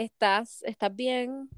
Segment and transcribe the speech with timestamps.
[0.00, 1.50] ¿Estás, estás bien?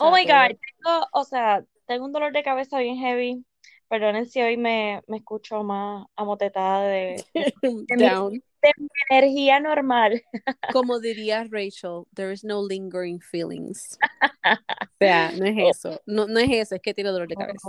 [0.00, 3.44] Oh my God, tengo, o sea, tengo un dolor de cabeza bien heavy.
[3.88, 7.24] Perdonen si hoy me, me escucho más amotetada de,
[7.62, 8.32] de, mi, Down.
[8.32, 10.20] de mi energía normal.
[10.72, 13.96] Como diría Rachel, there is no lingering feelings.
[14.42, 16.02] O sea, no es eso.
[16.04, 17.68] No, no es eso, es que tiene dolor de cabeza.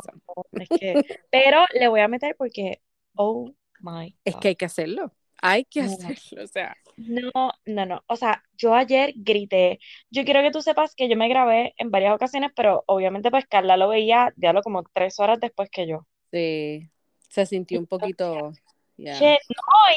[0.53, 2.81] Es que, pero le voy a meter porque,
[3.15, 5.13] oh my Es que hay que hacerlo.
[5.41, 5.87] Hay que No.
[5.87, 6.43] hacerlo.
[6.43, 8.03] O sea, No, no, no.
[8.07, 9.79] O sea, yo ayer grité.
[10.09, 13.45] Yo quiero que tú sepas que yo me grabé en varias ocasiones, pero obviamente pues
[13.45, 16.07] Carla lo veía, diablo, como tres horas después que yo.
[16.31, 16.89] sí,
[17.29, 18.51] se sintió un poquito.
[18.95, 19.19] yeah.
[19.19, 19.35] No,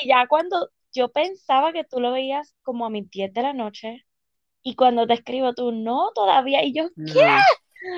[0.02, 3.52] y ya cuando yo pensaba que tú lo veías como a mis 10 de la
[3.54, 4.04] noche,
[4.62, 7.02] y cuando te escribo tú, no, todavía, y yo, ¿qué?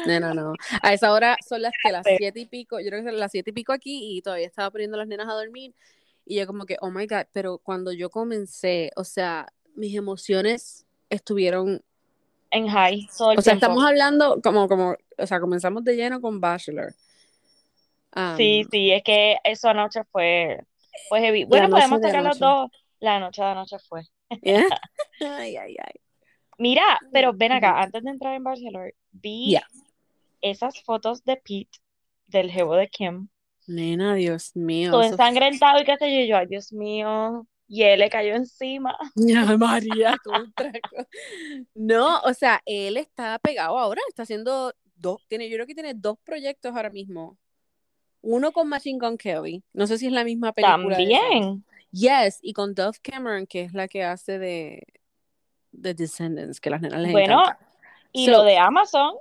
[0.06, 0.52] No, no, no, no.
[0.80, 3.32] A esa hora son las que las siete y pico, yo creo que son las
[3.32, 5.74] siete y pico aquí y todavía estaba poniendo a las nenas a dormir
[6.24, 10.86] y yo como que, oh my God, pero cuando yo comencé, o sea, mis emociones
[11.10, 11.82] estuvieron,
[12.50, 13.66] En high, todo el o sea, tiempo.
[13.66, 16.94] estamos hablando como, como, o sea, comenzamos de lleno con Bachelor.
[18.14, 20.64] Um, Sí, sí, es que eso anoche fue,
[21.08, 21.44] fue heavy.
[21.44, 22.70] Bueno, noche podemos de tocar los dos.
[23.00, 24.02] La noche de anoche fue.
[24.42, 24.64] yeah.
[25.20, 25.94] Ay, ay, ay.
[26.58, 29.66] Mira, pero ven acá, antes de entrar en Bachelor, vi Yeah.
[30.42, 31.78] esas fotos de Pete,
[32.26, 33.28] del jevo de Kim,
[33.66, 37.82] Nena, Dios mío, todo eso ensangrentado y qué sé yo, yo, ay, Dios mío, y
[37.84, 38.96] él le cayó encima.
[39.48, 40.16] Ay, María.
[41.74, 45.94] No, o sea, él está pegado ahora, está haciendo dos, tiene, yo creo que tiene
[45.94, 47.38] dos proyectos ahora mismo.
[48.20, 50.96] Uno con Machine Gun Kelly, no sé si es la misma película.
[50.96, 51.64] También.
[51.90, 54.82] Yes, y con Dove Cameron, que es la que hace de,
[55.72, 57.58] de Descendants, que las nenas les Bueno, encanta.
[58.12, 59.14] y So, lo de Amazon,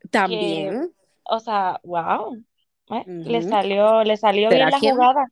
[0.00, 0.92] que, También.
[1.24, 2.42] o sea, wow,
[2.90, 4.94] eh, le salió, le salió bien ¿Será la quién?
[4.94, 5.26] jugada.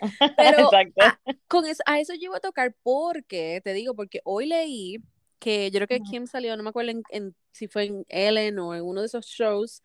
[0.36, 1.02] Pero Exacto.
[1.02, 4.98] a, con eso, a eso yo iba a tocar porque, te digo, porque hoy leí
[5.38, 6.00] que yo creo que.
[6.00, 9.06] Kim salió, no me acuerdo en, en- si fue en Ellen o en uno de
[9.06, 9.82] esos shows,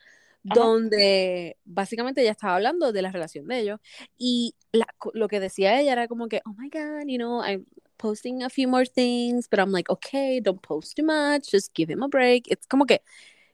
[0.49, 0.61] Ajá.
[0.61, 3.79] donde básicamente ella estaba hablando de la relación de ellos
[4.17, 7.65] y la- lo que decía ella era como que, oh my God, you know, I'm
[7.97, 11.91] posting a few more things, but I'm like, okay, don't post too much, just give
[11.91, 12.49] him a break.
[12.49, 13.01] Es como que,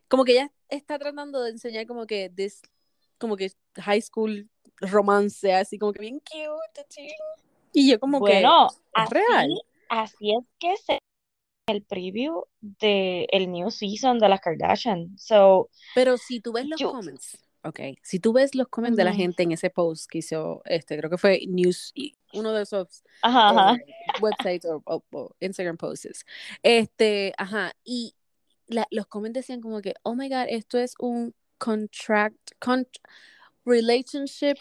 [0.08, 2.62] como que ella está tratando de enseñar como que this,
[3.18, 4.50] como que high school
[4.80, 7.10] romance, así como que bien cute, ching.
[7.74, 9.62] y yo como que, Bueno, ¿es así, real?
[9.90, 11.00] así es que se
[11.68, 15.18] el preview de el new season de las Kardashian.
[15.18, 19.04] So, Pero si tú ves los yo, comments, ok, si tú ves los comments de
[19.04, 21.92] la gente en ese post que hizo, este, creo que fue News,
[22.34, 23.74] uno de esos Ajá, ajá.
[23.74, 26.24] eh, websites o, o- o Instagram posts,
[26.62, 28.14] este, ajá, y
[28.68, 32.88] la- los comments decían como que, oh my God, esto es un contract, con-
[33.66, 34.56] relationship,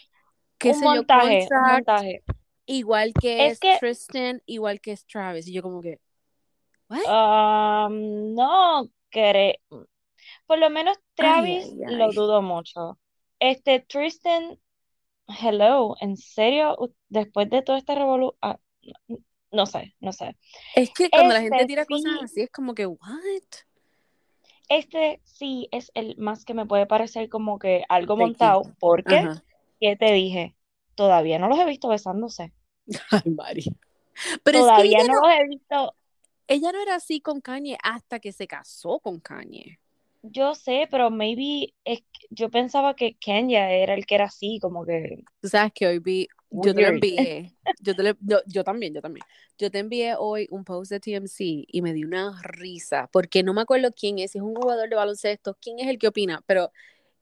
[0.57, 2.23] qué Un sé yo, montaje, un contract, montaje.
[2.65, 5.99] igual que Es es que Tristan, igual que es Travis, y yo como que,
[6.89, 7.01] what?
[7.07, 9.55] um, no creo.
[10.47, 12.15] Por lo menos Travis ay, lo ay.
[12.15, 12.99] dudo mucho.
[13.39, 14.59] Este Tristan,
[15.27, 16.75] hello, ¿en serio?
[17.09, 18.59] Después de todo este revolú, ah,
[19.07, 19.17] no,
[19.51, 20.35] no sé, no sé.
[20.75, 22.99] Es que cuando la gente Este tira cosas sí, así es como que, what?
[24.69, 29.43] Este sí es el más que me puede parecer como que algo montado, porque, Ajá.
[29.79, 30.55] ¿qué te dije?
[30.95, 32.53] Todavía no los he visto besándose.
[33.11, 33.65] Ay, Mari.
[34.43, 35.95] Pero es que Todavía no no, los he visto.
[36.47, 39.79] ella no era así con Kanye hasta que se casó con Kanye.
[40.23, 44.83] Yo sé, pero maybe es yo pensaba que Kenya era el que era así, como
[44.85, 48.63] que Tú sabes que hoy vi, yo te lo envié, yo, te lo- yo, yo
[48.63, 49.25] también, yo también.
[49.57, 53.53] Yo te envié hoy un post de TMC y me di una risa, porque no
[53.53, 56.41] me acuerdo quién es, si es un jugador de baloncesto, quién es el que opina,
[56.45, 56.71] pero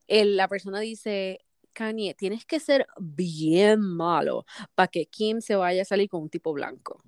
[0.08, 1.40] el- la persona dice,
[1.72, 6.28] Kanye, tienes que ser bien malo para que Kim se vaya a salir con un
[6.30, 7.02] tipo blanco.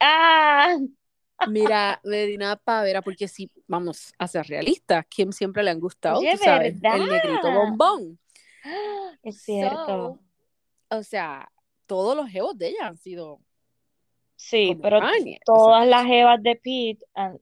[0.00, 0.76] Ah,
[1.48, 5.80] Mira, me di una pavera, porque si vamos a ser realistas, Kim siempre le han
[5.80, 8.18] gustado, oye, tú sabes, el negrito bombón.
[9.22, 9.76] Es cierto.
[9.86, 10.20] So,
[10.90, 11.50] o sea,
[11.86, 13.40] todos los jevos de ella han sido
[14.36, 15.16] Sí, pero Kanye.
[15.16, 17.40] O sea, todas las jevas de Pete han,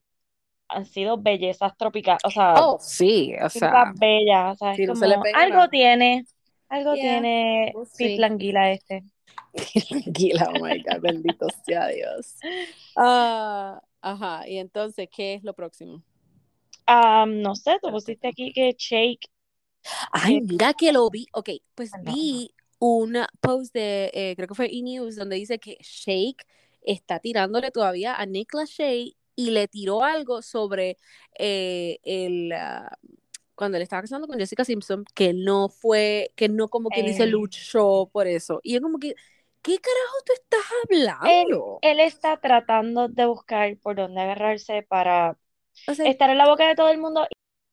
[0.68, 5.14] han sido bellezas tropicales, o sea, oh, sí, o sea, bellas, o sea, se le
[5.34, 5.68] algo nada.
[5.68, 6.24] tiene,
[6.68, 8.18] algo Yeah, tiene we'll Pete.
[8.18, 9.02] Languila este.
[9.88, 12.36] Tranquila, oh my God, bendito sea Dios.
[12.96, 16.02] Ah, ajá, y entonces, ¿qué es lo próximo?
[16.86, 19.28] Ah, no sé, tú pusiste aquí que Shake,
[20.12, 21.26] Ay, eh, mira que lo vi.
[21.32, 22.53] Ok, pues vi
[22.86, 26.46] un post de, eh, creo que fue E-News, donde dice que Shake
[26.82, 30.98] está tirándole todavía a Nick Lachey y le tiró algo sobre
[31.38, 32.96] eh, el, ah,
[33.54, 37.22] cuando él estaba casando con Jessica Simpson, que no fue, que no como quien dice
[37.24, 38.60] Eh, luchó por eso.
[38.62, 39.14] Y yo como que,
[39.62, 41.78] ¿qué carajo tú estás hablando?
[41.80, 45.38] él está tratando de buscar por dónde agarrarse para
[45.86, 47.26] O sea, estar en la boca de todo el mundo.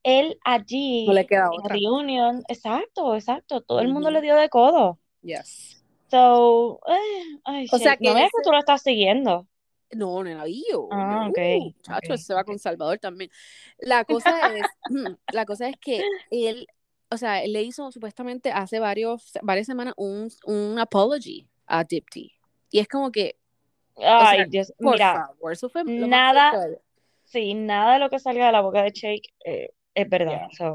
[0.04, 1.76] Él allí, no le queda en otra.
[1.76, 4.98] reunión, exacto, exacto, todo el mundo le dio de codo.
[5.22, 5.82] Yes.
[6.10, 9.46] So, eh, ay, O sea que no veas ese- que tú lo estás siguiendo.
[9.92, 10.88] No, nenavío.
[10.90, 13.30] Ah, no, ok, chacho, ok, se va con Salvador también.
[13.78, 14.66] La cosa es,
[15.30, 16.66] la cosa es que él,
[17.10, 22.32] o sea, él le hizo supuestamente hace varios, varias semanas un, un apology a Dipty.
[22.70, 23.36] Y es como que,
[23.96, 26.52] Ay, sea, Dios, por mira, favor, eso fue nada,
[27.24, 30.48] sí, nada de lo que salga de la boca de Shake eh, es verdad.
[30.56, 30.74] Yeah.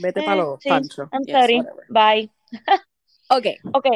[0.00, 1.08] Vete eh, para los sí, panchos.
[1.12, 1.56] I'm Yes, sorry.
[1.58, 1.86] whatever.
[1.88, 2.30] Bye.
[3.30, 3.86] Ok, Ok.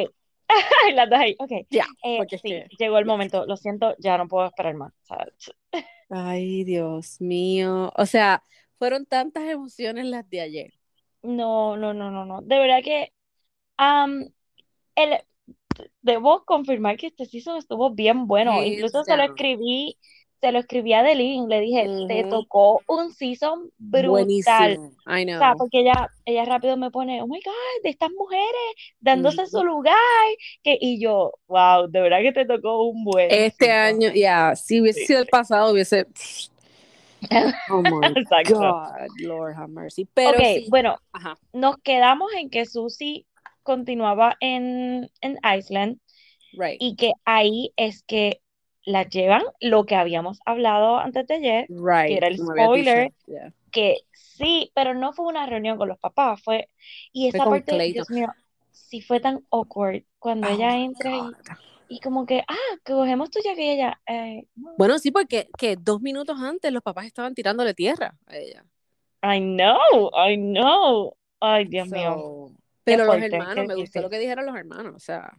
[0.95, 1.35] Las dos ahí.
[1.39, 1.51] Ok.
[1.69, 1.85] ya.
[2.03, 3.45] Eh, sí, que- llegó el momento.
[3.45, 4.93] Lo siento, ya no puedo esperar más.
[6.09, 7.91] Ay, Dios mío.
[7.95, 8.43] O sea,
[8.77, 10.73] fueron tantas emociones las de ayer.
[11.23, 12.41] no, no, no, no, no.
[12.41, 13.13] De verdad que
[13.77, 14.29] am,
[14.95, 15.17] el,
[16.01, 18.63] debo confirmar que este season estuvo bien bueno.
[18.63, 19.97] Incluso se lo escribí,
[20.43, 24.09] se lo escribí a Delin, le dije, te tocó un season brutal.
[24.09, 24.91] Buenísimo.
[25.07, 25.57] I O sea, know.
[25.57, 27.53] porque ella, ella rápido me pone, oh my God,
[27.83, 28.51] de estas mujeres
[28.99, 29.95] dándose su lugar.
[30.63, 33.71] Que, y yo, wow, de verdad que te tocó un buen Este season.
[33.71, 36.05] año, ya, si hubiese Sí, sido el pasado, hubiese.
[37.69, 38.59] Oh my Exacto.
[38.59, 40.07] God, Lord have mercy.
[40.13, 43.25] Pero sí, bueno, ajá, nos quedamos en que Susie
[43.63, 45.99] continuaba en, en Iceland
[46.57, 48.41] right, y que ahí es que
[48.85, 52.17] la llevan lo que habíamos hablado antes de ayer, que right.
[52.17, 53.53] era el spoiler, yeah.
[53.71, 56.69] que sí, pero no fue una reunión con los papás, fue,
[57.11, 57.83] y Fue esa con parte.
[57.91, 58.27] Dios mío,
[58.71, 63.29] sí fue tan awkward cuando Oh ella entra y, y como que, ah, que cogemos
[63.29, 64.73] tuya que ella, eh, no.
[64.77, 68.65] Bueno, sí, porque que dos minutos antes los papás estaban tirándole tierra a ella.
[69.23, 74.01] I know, I know, ay, Dios mío, So, qué pero los fuerte, hermanos, me gustó
[74.01, 75.31] lo que dijeron los hermanos, o sea.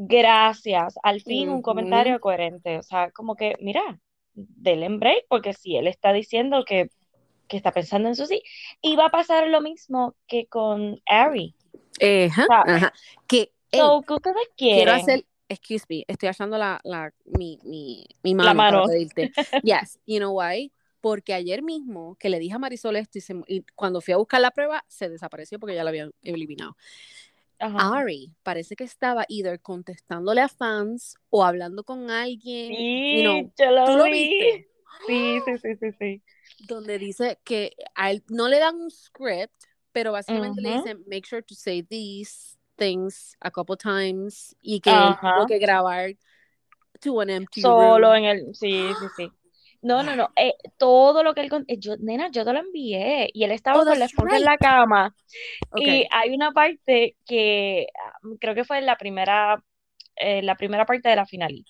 [0.00, 1.62] Gracias, al fin un ujú.
[1.62, 3.82] comentario coherente, o sea, como que, mira,
[4.34, 6.88] denle en break, porque si él está diciendo que,
[7.48, 8.42] que está pensando en Susie,
[8.80, 11.56] y va a pasar lo mismo que con Ari.
[12.00, 12.92] Ajá, ajá.
[13.26, 14.36] Que, so, ¿qué ustedes
[14.70, 14.94] quiero quieren?
[14.94, 18.86] hacer, excuse me, estoy achando la, la, mi, mi, mi La mano para mano.
[18.92, 19.32] pedirte.
[19.62, 20.72] Yes, you know why?
[21.00, 24.16] Porque ayer mismo que le dije a Marisol esto y, se- y cuando fui a
[24.16, 26.76] buscar la prueba se desapareció porque ya la habían eliminado.
[27.60, 27.92] Ajá.
[27.94, 33.52] Ari parece que estaba either contestándole a fans o hablando con alguien, you know, Sí,
[33.58, 34.10] yo ¿tú lo lo vi.
[34.10, 34.66] viste?
[35.06, 36.22] Sí, sí, sí, sí, sí.
[36.58, 39.54] Donde dice que a él no le dan un script,
[39.92, 45.06] pero básicamente le dicen make sure to say these things a couple times y que
[45.08, 45.46] él tuvo Ajá.
[45.46, 46.16] que grabar
[47.00, 48.14] to an empty Solo room.
[48.14, 49.37] en el, sí, sí, sí.
[49.82, 50.30] No, no, no.
[50.36, 53.76] eh, todo lo que él, eh, yo, nena, yo te lo envié y él estaba
[53.76, 54.58] Oh, con la esponja en la right.
[54.58, 55.14] cama
[55.74, 59.62] y hay una parte que ah, creo que fue en la primera,
[60.16, 61.64] eh, la primera parte de la final,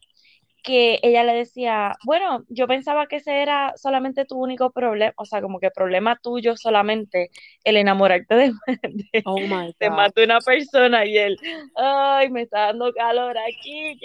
[0.63, 5.25] que ella le decía, bueno, yo pensaba que ese era solamente tu único problema, o
[5.25, 7.31] sea, como que problema tuyo solamente
[7.65, 8.53] el enamorarte de,
[9.13, 11.39] de, Oh my de más de una persona y él,
[11.77, 13.99] ay, me está dando calor aquí.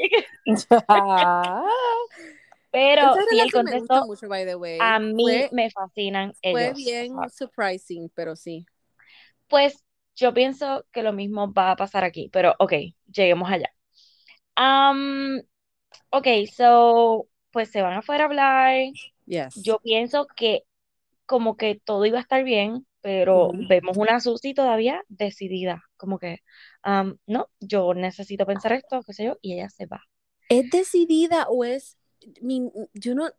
[2.74, 4.80] Pero sí, el contexto mucho, by the way.
[4.82, 6.74] a mí Fue, me fascinan fue ellos.
[6.74, 8.66] o bien surprising, pero sí.
[9.48, 9.84] pues
[10.16, 12.74] yo pienso que lo mismo va a pasar aquí, pero ok,
[13.12, 13.70] lleguemos allá.
[14.56, 15.42] Am,
[16.12, 18.76] ok, so, pues se van afuera a hablar.
[19.26, 19.56] Yes.
[19.64, 20.64] Yo pienso que
[21.26, 26.40] como que todo iba a estar bien, pero vemos una Susi todavía decidida, como que,
[26.84, 30.04] am, no, yo necesito pensar esto, qué sé yo, y ella se va.
[30.50, 31.98] ¿Es decidida o es,
[32.42, 33.30] mi- yo no,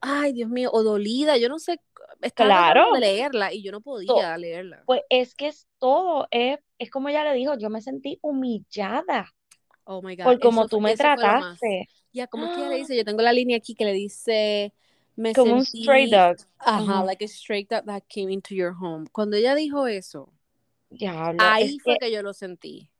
[0.00, 1.36] ay Dios mío, o dolida?
[1.36, 1.80] Yo no sé,
[2.22, 4.82] estaba Claro, de leerla y yo no podía leerla.
[4.86, 9.32] pues es que es todo, es, es como ella le dijo, yo me sentí humillada
[9.84, 12.96] Oh my God, por eso, tú me trataste, Ya, como es que ella le dice?
[12.96, 14.72] Yo tengo la línea aquí que le dice,
[15.16, 16.36] me como un stray dog.
[16.58, 19.06] ajá, like a stray dog that came into your home.
[19.12, 20.32] Cuando ella dijo eso,
[20.90, 22.90] Diablo, ahí es fue que que yo lo sentí.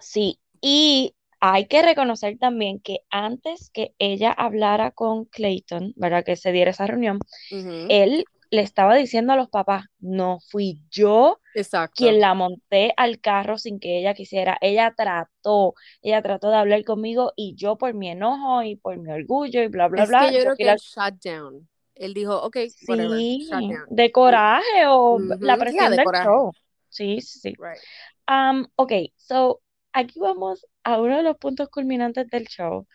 [0.00, 6.24] sí, y hay que reconocer también que antes que ella hablara con Clayton, ¿verdad?
[6.24, 7.18] Que se diera esa reunión,
[7.50, 11.94] Ujú, él le estaba diciendo a los papás, no fui yo Exacto.
[11.94, 14.58] quien la monté al carro sin que ella quisiera.
[14.62, 19.10] Ella trató, ella trató de hablar conmigo y yo por mi enojo y por mi
[19.12, 20.78] orgullo y bla, bla, Es bla, que yo yo creo que la...
[20.78, 21.68] shut down.
[21.94, 22.56] Él dijo, ok,
[22.86, 23.88] whatever, Sí, shut down.
[23.88, 26.12] de coraje o la yeah, presión de del coraje.
[26.12, 26.52] show.
[26.88, 27.54] Sí, sí, sí.
[27.58, 27.82] Right.
[28.28, 32.86] Um, ok, so aquí vamos a uno de los puntos culminantes del show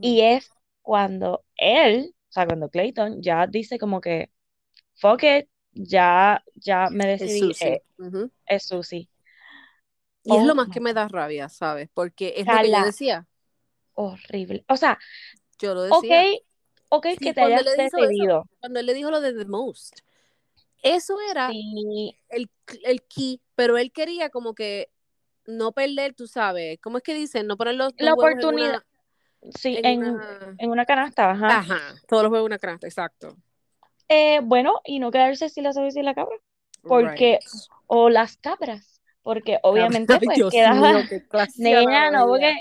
[0.00, 0.50] y es
[0.82, 4.30] cuando él, o sea, cuando Clayton ya dice como que,
[4.96, 7.60] fuck it, ya, ya me Es decidí, Susie.
[7.60, 8.32] eh, Ujú.
[8.46, 9.10] es Susie.
[10.22, 11.88] Y es Oh lo más que me da rabia, ¿sabes?
[11.94, 13.26] Porque es lo que yo decía.
[13.94, 14.64] horrible.
[14.68, 14.98] O sea,
[15.58, 16.26] Yo lo ok, decía.
[16.90, 18.46] Ok, Sí, que te hayas eso, decidido.
[18.60, 20.00] cuando él le dijo lo de The Most.
[20.82, 22.50] Eso era Sí, el,
[22.84, 24.90] el key, pero él quería como que
[25.50, 27.46] no perder, tú sabes, ¿cómo es que dicen?
[27.46, 28.82] No poner los la en oportunidad,
[29.42, 30.54] una, sí, en en, una...
[30.58, 31.58] en una canasta, ajá.
[31.58, 33.36] Ajá, todos los huevos en una canasta, exacto.
[34.08, 36.36] Eh, bueno, y no quedarse sin la cerveza y la cabra,
[36.82, 36.88] Right.
[36.88, 37.38] porque,
[37.86, 41.22] o las cabras, porque obviamente Ay, pues Dios quedaba, mío, qué
[42.12, 42.56] no, porque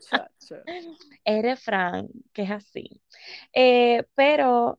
[0.00, 0.56] Chacho.
[1.24, 3.02] es refrán, que es así.
[3.52, 4.78] Eh, pero,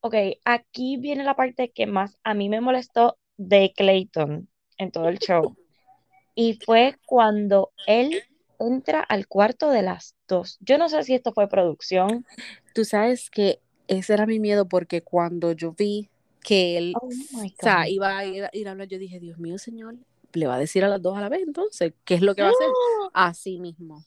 [0.00, 4.48] ok, aquí viene la parte que más a mí me molestó de Clayton
[4.78, 5.56] en todo el show.
[6.34, 8.22] Y fue cuando él
[8.58, 10.58] entra al cuarto de las dos.
[10.60, 12.24] Yo no sé si esto fue producción.
[12.74, 16.08] Tú sabes que ese era mi miedo porque cuando yo vi
[16.42, 19.58] que él Oh o sea, iba a ir, ir a hablar, yo dije, Dios mío,
[19.58, 19.96] señor,
[20.32, 22.42] le va a decir a las dos a la vez, entonces, ¿qué es lo que
[22.42, 22.68] va a hacer?
[23.12, 24.04] Así mismo.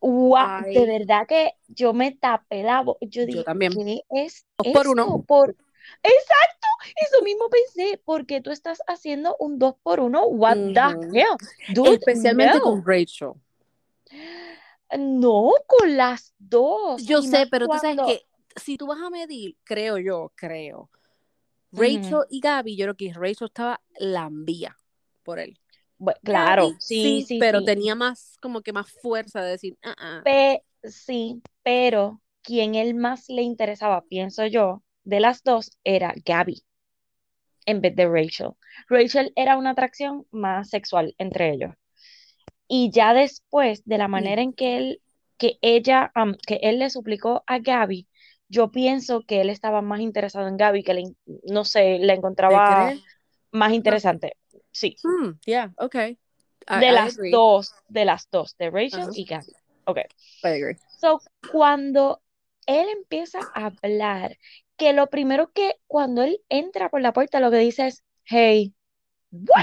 [0.00, 2.98] Guau, de verdad que yo me tapé la boca.
[3.06, 3.72] Yo dije, también.
[3.72, 5.22] ¿qué es Dos por uno.
[5.22, 5.56] Por...
[6.02, 10.26] Exacto, eso mismo pensé, porque tú estás haciendo un dos por uno.
[10.26, 11.16] What the Ujú.
[11.16, 11.36] hell?
[11.74, 12.70] Dude, Especialmente no.
[12.70, 13.32] con Rachel.
[14.96, 17.04] No, con las dos.
[17.06, 20.90] Yo sé, pero tú sabes que si tú vas a medir, creo yo, creo,
[21.72, 24.76] Rachel y Gaby, yo creo que Rachel estaba lambía
[25.22, 25.58] por él.
[25.96, 27.64] Bueno, claro, Gaby, sí, sí, pero sí.
[27.64, 30.20] tenía más, como que más fuerza de decir, ah.
[30.24, 36.62] Pe- sí, pero quien él más le interesaba, pienso yo, de las dos era Gabby
[37.66, 38.50] en vez de Rachel.
[38.88, 41.74] Rachel era una atracción más sexual entre ellos.
[42.68, 45.02] Y ya después de la manera en que él,
[45.38, 46.12] que ella,
[46.46, 48.08] que él le suplicó a Gabby,
[48.48, 51.04] yo pienso que él estaba más interesado en Gabby, que le,
[51.44, 52.92] no sé, la ¿Te encontraba
[53.50, 54.36] más interesante.
[54.70, 56.18] Sí, Hmm, yeah, okay.
[56.68, 57.30] I- de I las agree.
[57.30, 59.10] dos, de las dos, de Rachel Ajá.
[59.14, 59.52] y Gabby.
[59.84, 59.98] Ok.
[60.44, 60.76] I agree.
[61.00, 62.22] So, cuando
[62.66, 64.38] él empieza a hablar,
[64.82, 68.74] que lo primero que cuando él entra por la puerta, lo que dice es, hey?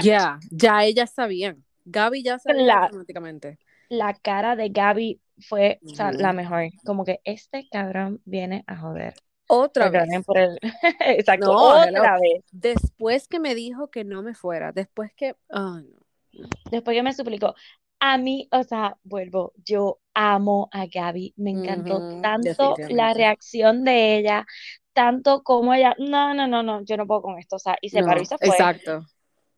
[0.02, 1.62] Ya, ya ellas sabían.
[1.84, 2.84] Gaby ya sabía Claro.
[2.86, 3.58] automáticamente.
[3.90, 6.18] La cara de Gaby fue, o sea, Ujú.
[6.20, 6.62] la mejor.
[6.84, 9.14] Como que este cabrón viene a joder.
[9.46, 10.24] Otra vez.
[10.24, 10.58] por el...
[11.00, 12.02] Exacto, No, otra hello.
[12.20, 12.44] vez.
[12.52, 15.82] Después que me dijo que no me fuera, después que, no.
[16.70, 17.54] Después que me suplicó.
[17.98, 21.34] A mí, o sea, vuelvo, yo amo a Gaby.
[21.36, 24.46] Me encantó tanto la reacción de ella,
[25.00, 27.56] tanto como ella, no, no, no, no, yo no puedo con esto.
[27.56, 28.48] O sea, y se paró No, y se fue.
[28.48, 29.06] exacto.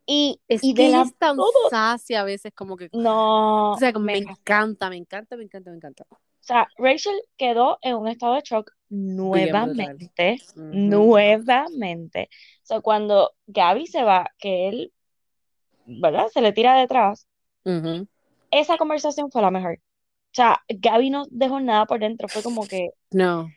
[0.07, 1.37] Y, Es y que de ella la es tan
[1.69, 5.71] sassy a veces, como que, no, o sea, me me- encanta, me encanta, me encanta,
[5.71, 6.05] me encanta.
[6.11, 10.39] o sea, Rachel quedó en un estado de shock nuevamente,
[10.71, 12.29] nuevamente.
[12.63, 14.93] O sea, cuando Gaby se va, que él,
[15.87, 16.29] ¿verdad?
[16.33, 17.27] Se le tira detrás,
[17.65, 18.07] Ujú.
[18.51, 19.75] esa conversación fue la mejor.
[19.75, 23.51] O sea, Gaby no dejó nada por dentro, fue como que No.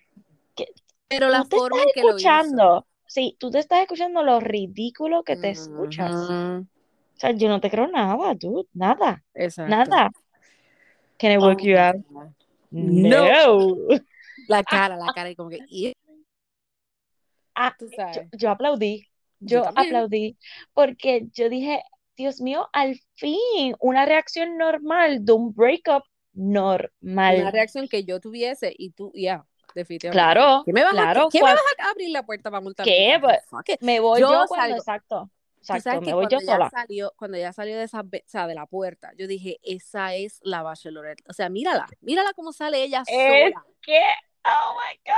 [0.55, 0.67] ¿Qué?
[1.07, 2.29] Pero la tú te forma estás en que lo hizo.
[2.29, 6.11] escuchando, sí, tú te estás escuchando lo ridículo que te escuchas.
[6.11, 6.65] O
[7.19, 9.91] sea, yo no te creo nada, dude, nada, Exacto.
[9.91, 10.11] nada.
[11.17, 11.95] Can I Oh work you out?
[12.71, 13.75] No.
[14.47, 15.59] La cara, la cara, y como que,
[17.55, 18.29] Ah, tú yo, sabes.
[18.33, 19.07] yo aplaudí,
[19.39, 20.37] Yo aplaudí,
[20.73, 21.81] porque yo dije,
[22.17, 27.51] Dios mío, al fin, una reacción normal de un breakup Una normal.
[27.51, 29.45] reacción que yo tuviese y tú, ya,
[29.75, 30.17] definitivamente.
[30.19, 32.85] Claro, ¿Qué me vas, claro, a, ¿qué me vas a abrir la puerta para montar
[32.85, 33.17] ¿Qué?
[33.21, 33.39] Pues,
[33.81, 35.29] me voy Yo yo cuando, exacto,
[35.61, 36.69] exacto, me voy yo sola.
[36.69, 40.39] salió, cuando ella salió de esa, o sea, de la puerta, yo dije, esa es
[40.43, 41.23] la Bachelorette.
[41.29, 43.65] O sea, mírala, mírala cómo sale ella Es sola.
[43.81, 43.99] que,
[44.45, 45.15] oh my God.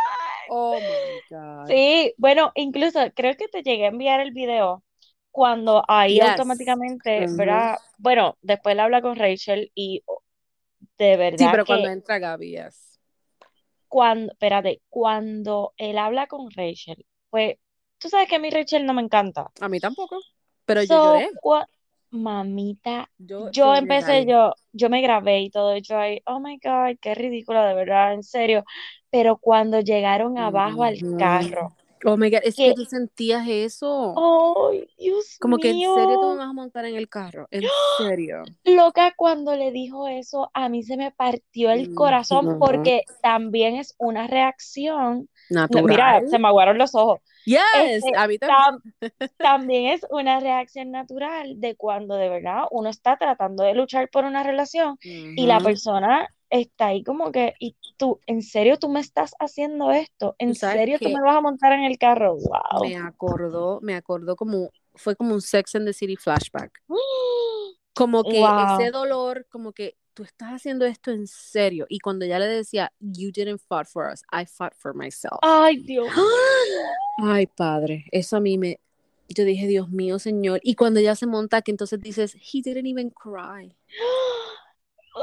[0.49, 1.67] Oh my God.
[1.67, 4.83] Sí, bueno, incluso creo que te llegué a enviar el video
[5.31, 6.23] cuando ahí Yes.
[6.31, 7.27] automáticamente.
[7.29, 7.77] ¿verdad?
[7.99, 10.21] Bueno, después él habla con Rachel y oh,
[10.97, 12.96] de Sí, verdad pero que cuando entra Gaby, yes.
[13.87, 17.55] Cuando, espérate, cuando él habla con Rachel, pues,
[17.97, 19.49] tú sabes que a mí Rachel no me encanta.
[19.59, 20.19] A mí tampoco.
[20.65, 21.29] Pero yo lloré.
[22.09, 23.09] mamita,
[23.51, 27.63] Yo empecé, yo, yo me grabé y todo, yo ahí, oh my God, qué ridículo,
[27.63, 28.63] de verdad, en serio.
[29.09, 31.75] Pero cuando llegaron abajo al carro,
[32.05, 34.15] Oh my God, es que, que tú sentías eso.
[34.97, 37.47] Dios Como que en serio tú me vas a montar en el carro.
[37.51, 37.63] En
[37.97, 38.43] serio.
[38.63, 42.59] Loca, cuando le dijo eso, a mí se me partió el corazón Ujú.
[42.59, 45.29] porque también es una reacción.
[45.49, 46.29] No, Mira, Natural.
[46.29, 47.19] se me aguaron los ojos.
[47.45, 48.59] Yes, Este, a mí también.
[48.59, 48.81] tam-
[49.37, 54.25] también es una reacción natural de cuando de verdad uno está tratando de luchar por
[54.25, 58.99] una relación y la persona está ahí como que, y tú, ¿en serio tú me
[58.99, 60.35] estás haciendo esto?
[60.39, 62.35] ¿En serio tú me vas a montar en el carro?
[62.35, 62.81] Wow.
[62.83, 66.71] me acordó, me acordó como, fue como un Sex and the City flashback.
[67.93, 68.79] Como que Wow.
[68.79, 71.85] ese dolor, como que tú estás haciendo esto en serio.
[71.89, 75.37] Y cuando ella le decía, you didn't fight for us, I fought for myself.
[75.43, 76.07] Ay, Dios.
[77.23, 78.79] Ay, padre, eso a mí me,
[79.29, 80.59] yo dije, Dios mío, señor.
[80.63, 83.75] Y cuando ella se monta, que entonces dices, he didn't even cry.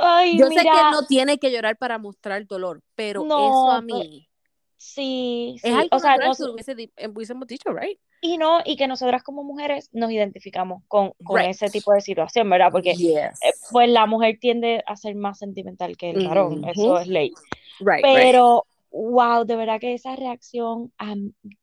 [0.01, 3.71] Ay, Yo mira, sé que no tiene que llorar para mostrar dolor, pero No, eso
[3.73, 4.29] a pero- mí
[4.77, 5.69] sí, sí.
[5.69, 7.99] es algo o sea, di- eh, hubiésemos dicho, right?
[8.27, 11.51] Y no, y que nosotras como mujeres nos identificamos con, con Right.
[11.51, 12.73] ese tipo de situación, ¿verdad?
[12.73, 13.43] Porque yes.
[13.43, 16.71] eh, pues la mujer tiende a ser más sentimental que el varón, Ujú.
[16.71, 17.33] eso es ley.
[17.81, 18.15] right, right.
[18.15, 20.91] Pero, wow, de verdad que esa reacción,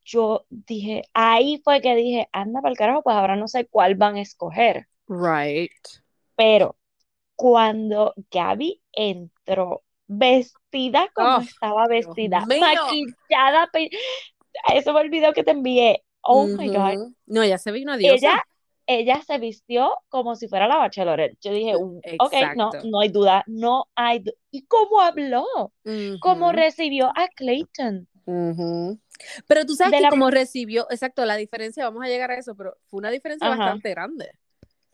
[0.05, 3.95] yo dije, ahí fue que dije, anda para el carajo, pues ahora no sé cuál
[3.95, 4.85] van a escoger.
[5.07, 5.71] Right.
[6.35, 6.75] Pero
[7.35, 13.67] cuando Gaby entró vestida como Oh, estaba vestida, maquillada,
[14.75, 16.03] eso fue el video que te envié.
[16.23, 17.13] Oh my God.
[17.25, 18.15] No, ella se vino a diosa.
[18.15, 18.43] Ella,
[18.87, 21.37] ella se vistió como si fuera la bachelorette.
[21.41, 22.87] Yo dije, "Uh, ok, no, Exacto.
[22.87, 25.45] no hay duda, no hay du- ¿Y cómo habló?
[26.19, 26.55] ¿Cómo Ujú.
[26.55, 28.07] recibió a Clayton?
[29.47, 32.37] Pero tú sabes De que la- como recibió, exacto, la diferencia, vamos a llegar a
[32.37, 33.57] eso, pero fue una diferencia Ajá.
[33.57, 34.31] bastante grande.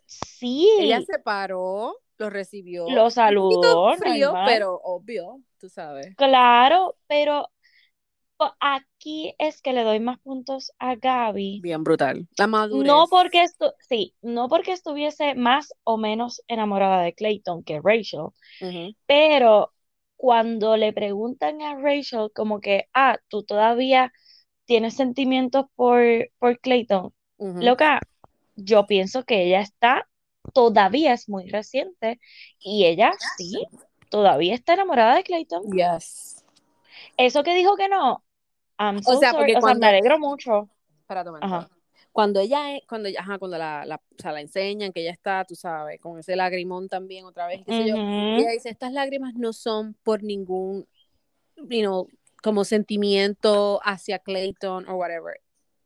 [0.05, 2.87] Sí, Ella se paró, lo recibió.
[2.89, 4.45] lo un saludó, poquito frío, normal.
[4.45, 6.15] pero obvio, tú sabes.
[6.15, 7.49] Claro, pero
[8.59, 11.61] aquí es que le doy más puntos a Gaby.
[11.61, 12.27] Bien brutal.
[12.37, 12.87] La madurez.
[12.87, 18.27] No porque estu sí, no porque estuviese más o menos enamorada de Clayton que Rachel,
[19.05, 19.73] pero
[20.15, 24.11] cuando le preguntan a Rachel como que, ah, tú todavía
[24.65, 26.01] tienes sentimientos por,
[26.39, 27.61] por Clayton, Ujú.
[27.61, 28.01] loca,
[28.55, 30.09] yo pienso que ella está,
[30.53, 32.19] todavía es muy reciente
[32.59, 33.65] y ella sí,
[34.09, 35.71] todavía está enamorada de Clayton.
[35.71, 36.43] Yes.
[37.17, 38.23] Eso que dijo que no,
[38.77, 40.69] I'm so sea, sorry, porque o sea, cuando- me alegro mucho.
[41.09, 41.45] Momento.
[41.45, 41.69] Ajá.
[42.11, 45.11] Cuando ella, es- cuando ella, ajá, cuando la, la, o sea, la enseñan, que ella
[45.11, 48.91] está, tú sabes, con ese lagrimón también otra vez, qué sé yo, ella dice, estas
[48.91, 50.87] lágrimas no son por ningún,
[51.55, 52.07] you know,
[52.43, 55.39] como sentimiento hacia Clayton o whatever.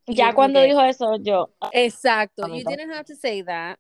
[0.08, 3.78] Ya cuando dijo eso, yo, Exacto, you didn't have to say that,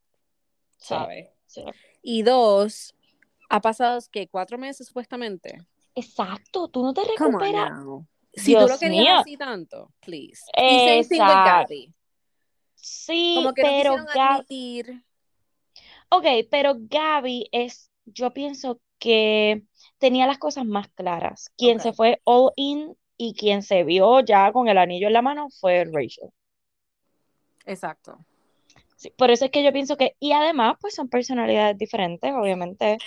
[0.77, 1.29] ¿sabes?
[1.47, 1.63] sí.
[2.03, 2.95] Y dos,
[3.49, 5.57] ha pasado que cuatro meses supuestamente.
[5.95, 7.71] Exacto, tú no te recuperas.
[8.33, 9.15] Si tú lo querías mío.
[9.19, 10.41] así tanto, please.
[10.57, 11.17] Y same.
[11.19, 11.93] Gabby.
[12.75, 15.03] Sí, Como que no pero quisieron Gab- admitir.
[16.09, 19.63] ok, pero Gaby es, yo pienso que
[19.97, 21.51] tenía las cosas más claras.
[21.57, 25.21] Quien se fue all in y quien se vio ya con el anillo en la
[25.21, 26.29] mano fue Rachel.
[27.65, 28.17] Exacto.
[28.95, 32.97] Sí, por eso es que yo pienso que, y además, pues son personalidades diferentes, obviamente.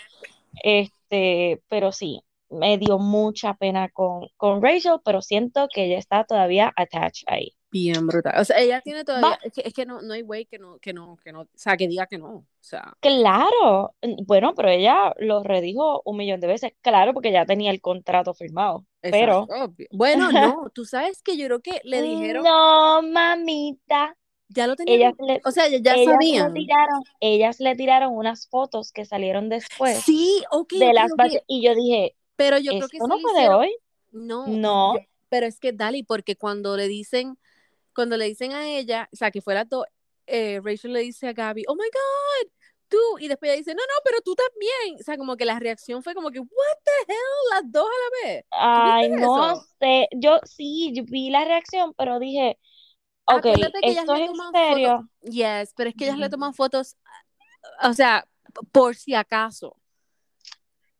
[0.63, 2.23] Este, pero sí,
[2.59, 7.55] me dio mucha pena con, con Rachel, pero siento que ella está todavía attached ahí.
[7.71, 8.41] Bien brutal.
[8.41, 10.59] O sea, ella tiene todavía, Va- es que, es que no, no hay way que
[10.59, 12.29] no, que no, que no, o sea, que diga que no.
[12.37, 13.95] O sea, Claro,
[14.27, 18.33] bueno, pero ella lo redijo un millón de veces, claro, porque ya tenía el contrato
[18.33, 19.87] firmado, pero obvio.
[19.93, 24.17] Bueno, no, tú sabes que yo creo que le dijeron, no, mamita,
[24.49, 26.53] ya lo tenían, ellas le, o sea, ya, ya ellas le sabían.
[26.53, 31.25] tiraron, ellas le tiraron unas fotos que salieron después Sí, ok, de ok, las ok.
[31.25, 33.77] baches, y yo dije, Pero yo creo que ¿esto eso no fue de hicieron- hoy?
[34.13, 34.95] No, No.
[35.29, 37.39] pero es que Dali, porque cuando le dicen,
[37.95, 39.87] cuando le dicen a ella, o sea, que fue la dos,
[40.27, 42.51] eh, Rachel le dice a Gaby, oh my God,
[42.89, 45.59] tú, y después ella dice, no, no, pero tú también, o sea, como que la
[45.59, 46.49] reacción fue como que, what
[46.85, 48.45] the hell, las dos a la vez.
[48.51, 49.19] Ay, no
[49.59, 49.67] eso?
[49.81, 52.59] sé, yo sí, yo vi la reacción, pero dije,
[53.27, 55.11] ok, Acuérdate que ellas esto es en serio.
[55.23, 56.97] Yes, pero es que ellas le toman fotos,
[57.83, 58.27] o sea,
[58.71, 59.77] por si acaso.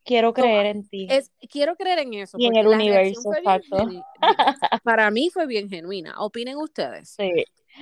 [0.05, 1.07] Quiero creer en ti.
[1.11, 3.77] Es, quiero creer en eso, Y en el universo, bien exacto.
[4.85, 6.21] Para mí fue bien genuina.
[6.21, 7.11] Opinen ustedes.
[7.11, 7.31] Sí,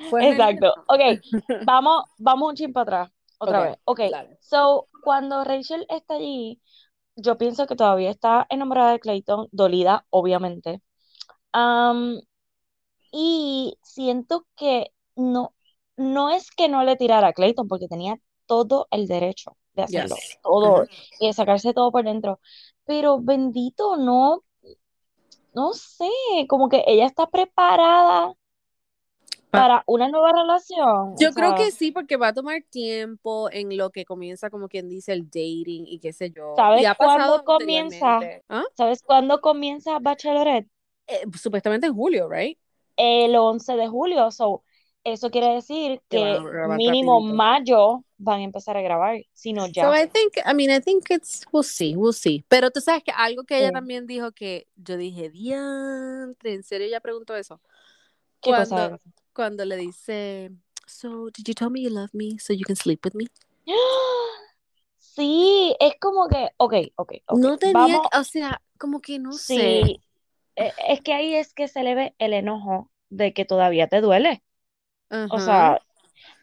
[0.09, 0.67] ¿Fue exacto.
[0.67, 0.85] genuina?
[0.89, 1.21] Ok,
[1.67, 3.79] vamos, vamos un chin para atrás, otra Ok, vez.
[3.85, 4.39] Ok, dale.
[4.41, 6.61] so, cuando Rachel está allí,
[7.17, 10.83] yo pienso que todavía está enamorada de Clayton, dolida, obviamente.
[11.53, 12.21] Am,
[13.13, 15.55] y siento que no,
[15.97, 20.17] no es que no le tirara a Clayton, porque tenía todo el derecho de hacerlo,
[20.17, 20.39] Yes.
[20.43, 20.87] todo,
[21.21, 22.41] y de sacarse todo por dentro.
[22.85, 24.43] Pero bendito, no,
[25.55, 26.09] no sé,
[26.49, 28.35] como que ella está preparada
[29.51, 31.15] para una nueva relación.
[31.19, 34.69] Yo o creo que sí, porque va a tomar tiempo en lo que comienza, como
[34.69, 36.55] quien dice, el dating y qué sé yo.
[36.57, 38.21] ¿Sabes cuándo comienza?
[38.49, 38.65] ¿Ah?
[38.75, 40.69] ¿Sabes cuándo comienza Bachelorette?
[41.07, 42.59] Eh, supuestamente en julio, right?
[42.97, 44.31] El 11 de julio.
[44.31, 44.63] So,
[45.05, 46.39] eso quiere decir Que
[46.77, 47.35] mínimo rapidito.
[47.35, 49.91] mayo van a empezar a grabar, si no So ya.
[50.03, 52.45] I think, I mean, I think it's, we'll see, we'll see.
[52.49, 53.73] Pero tú sabes que algo que ella Sí.
[53.75, 57.61] también dijo que yo dije, diantre, ¿en serio ella preguntó eso?
[58.41, 58.99] ¿Qué Cuando,
[59.33, 60.51] cuando le dice,
[60.87, 63.27] so, did you tell me you love me so you can sleep with me?
[64.99, 67.39] Sí, es como que, ok, ok, ok.
[67.39, 69.83] No tenía, Vamos, o sea, como que no sé.
[69.85, 70.01] sí,
[70.57, 74.01] eh, es que ahí es que se le ve el enojo de que todavía te
[74.01, 74.43] duele.
[75.29, 75.41] O Ajá.
[75.41, 75.81] sea,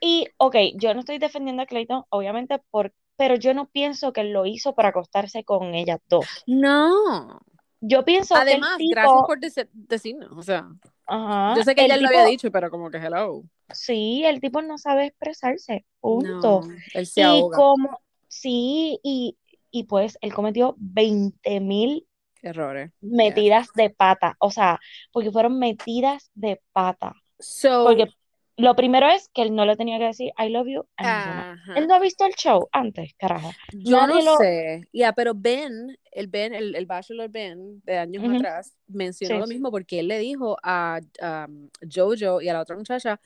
[0.01, 4.23] y ok, yo no estoy defendiendo a Clayton, obviamente, por, pero yo no pienso que
[4.25, 6.47] lo hizo para acostarse con ellas dos.
[6.47, 7.39] No.
[7.81, 10.31] Yo pienso que el Además, gracias por decirnos.
[10.37, 10.69] O sea,
[11.07, 13.43] ajá, yo sé que el ella lo tipo, había dicho, pero como que hello.
[13.71, 16.61] sí, el tipo no sabe expresarse, No, punto.
[16.93, 17.57] él se Y ahoga.
[17.57, 19.37] como, sí, y,
[19.71, 22.07] y pues él cometió 20 mil
[22.41, 22.91] Errores.
[23.13, 23.33] Yeah.
[23.33, 24.79] metidas de pata, o sea,
[25.11, 27.13] porque fueron metidas de pata.
[27.39, 28.07] So, Porque
[28.59, 31.55] lo primero es que él no le tenía que decir I love you a.
[31.75, 33.51] Él no ha visto el show antes, carajo.
[33.71, 34.35] Yo no lo...
[34.35, 34.81] sé.
[34.91, 39.39] Ya, pero Ben, el Ben, el, el Bachelor Ben de años atrás, mencionó sí.
[39.39, 43.21] lo mismo porque él le dijo a um, Jojo y a la otra muchacha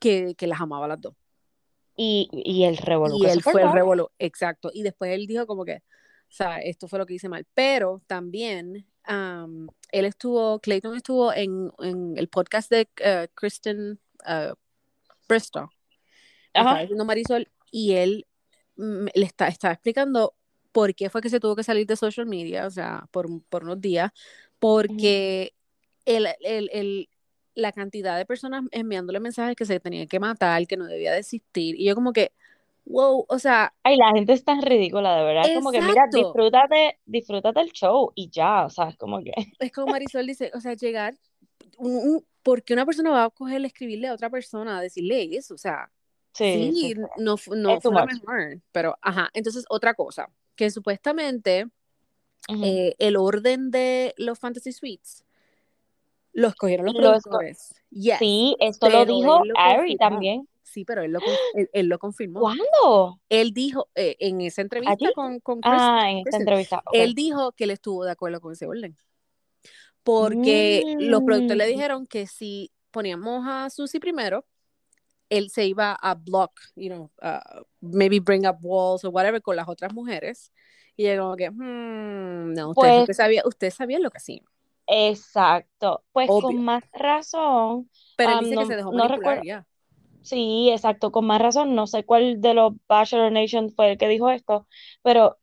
[0.00, 1.14] que, que las amaba a las dos.
[1.94, 4.70] Y, y el revolú Y él fue el revolú, exacto.
[4.74, 7.46] Y después él dijo como que, o sea, esto fue lo que hice mal.
[7.54, 14.54] Pero también um, él estuvo, Clayton estuvo en, en el podcast de uh, Kristen uh,
[16.54, 16.80] Estaba Ajá.
[16.80, 18.26] diciendo Marisol y él
[18.76, 20.34] mm, le está, estaba explicando
[20.72, 23.64] por qué fue que se tuvo que salir de social media, o sea, por, por
[23.64, 24.10] unos días,
[24.58, 25.54] porque
[26.04, 27.08] el, el, el-
[27.54, 31.18] la cantidad de personas enviándole mensajes que se tenía que matar, que no debía de
[31.18, 32.32] existir, y yo como que,
[32.86, 35.44] wow, o sea, Ay, la gente es tan ridícula, de verdad.
[35.48, 39.22] Es como que, mira, exacto, disfrútate, disfrútate el show y ya, o sea, es como
[39.22, 39.32] que...
[39.58, 41.14] es como Marisol dice, o sea, llegar,
[41.76, 45.58] un, un- porque una persona va a escribirle a otra persona, a decirle eso, o
[45.58, 45.90] sea,
[46.32, 51.66] Sí, sí, no, no fue mejor, pero, ajá, entonces otra cosa, que supuestamente
[52.48, 52.64] Ujú.
[52.64, 55.24] eh, el orden de los fantasy suites
[56.32, 60.48] lo escogieron los productores, yes, Sí, esto lo dijo lo Ari también.
[60.62, 61.20] sí, pero él lo,
[61.54, 63.20] él, él lo confirmó, ¿Cuándo?
[63.28, 65.12] él dijo eh, en esa entrevista ¿Allí?
[65.14, 66.94] con, con Kristen, Ah, en Kristen, entrevista, ok.
[66.94, 68.96] él dijo que él estuvo de acuerdo con ese orden,
[70.04, 74.46] porque los productores le Mm, dijeron que si poníamos a Susie primero,
[75.30, 79.56] él se iba a block, you know, uh, maybe bring up walls o whatever con
[79.56, 80.52] las otras mujeres.
[80.96, 83.08] Y yo como que, hmm, no, ustedes, Pues,
[83.44, 84.44] ustedes sabían lo que hacían.
[84.86, 86.04] exacto.
[86.12, 86.38] Pues Obvio.
[86.38, 89.44] con más razón, Pero él am, dice que se dejó no recuerdo.
[89.44, 89.66] ya.
[90.22, 91.74] Sí, exacto, con más razón.
[91.74, 94.68] No sé cuál de los Bachelor Nation fue el que dijo esto,
[95.02, 95.38] pero,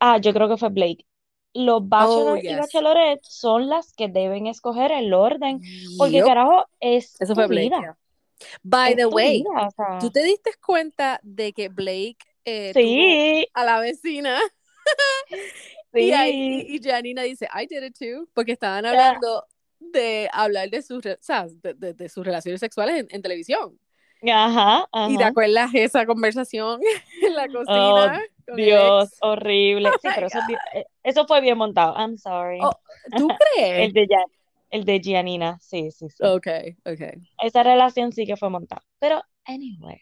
[0.00, 1.06] ah, yo creo que fue Blake.
[1.56, 2.56] Los Oh, Bachelor y yes.
[2.56, 5.60] Bachelorette son las que deben escoger el orden,
[5.96, 6.24] porque Yup.
[6.24, 7.96] carajo, es Eso tu fue Blake, vida, yeah.
[8.64, 12.74] By es the way, vida, o ¿tú sea, te diste cuenta de que Blake eh,
[12.74, 14.38] tuvo sí, a la vecina?
[15.94, 19.46] Y, ahí, sí, y, y Janina dice, I did it too, porque estaban hablando
[19.80, 23.78] de hablar de sus, o sea, de, de- de sus relaciones sexuales en, en televisión.
[24.32, 25.28] ajá, ¿Y te ajá.
[25.30, 26.80] acuerdas esa conversación
[27.22, 28.16] en la Oh, cocina
[28.46, 29.90] el Dios, horrible.
[29.90, 30.40] Oh Sí, pero eso,
[31.06, 31.94] eso fue bien montado.
[31.96, 32.60] I'm sorry.
[32.62, 32.70] Oh,
[33.16, 33.94] ¿Tú El crees?
[33.94, 34.32] de Gian-
[34.70, 36.24] el de Gianina, sí, sí, sí.
[36.24, 36.46] Ok,
[36.84, 37.00] ok.
[37.42, 38.82] Esa relación sí que fue montada.
[38.98, 40.00] Pero, anyway,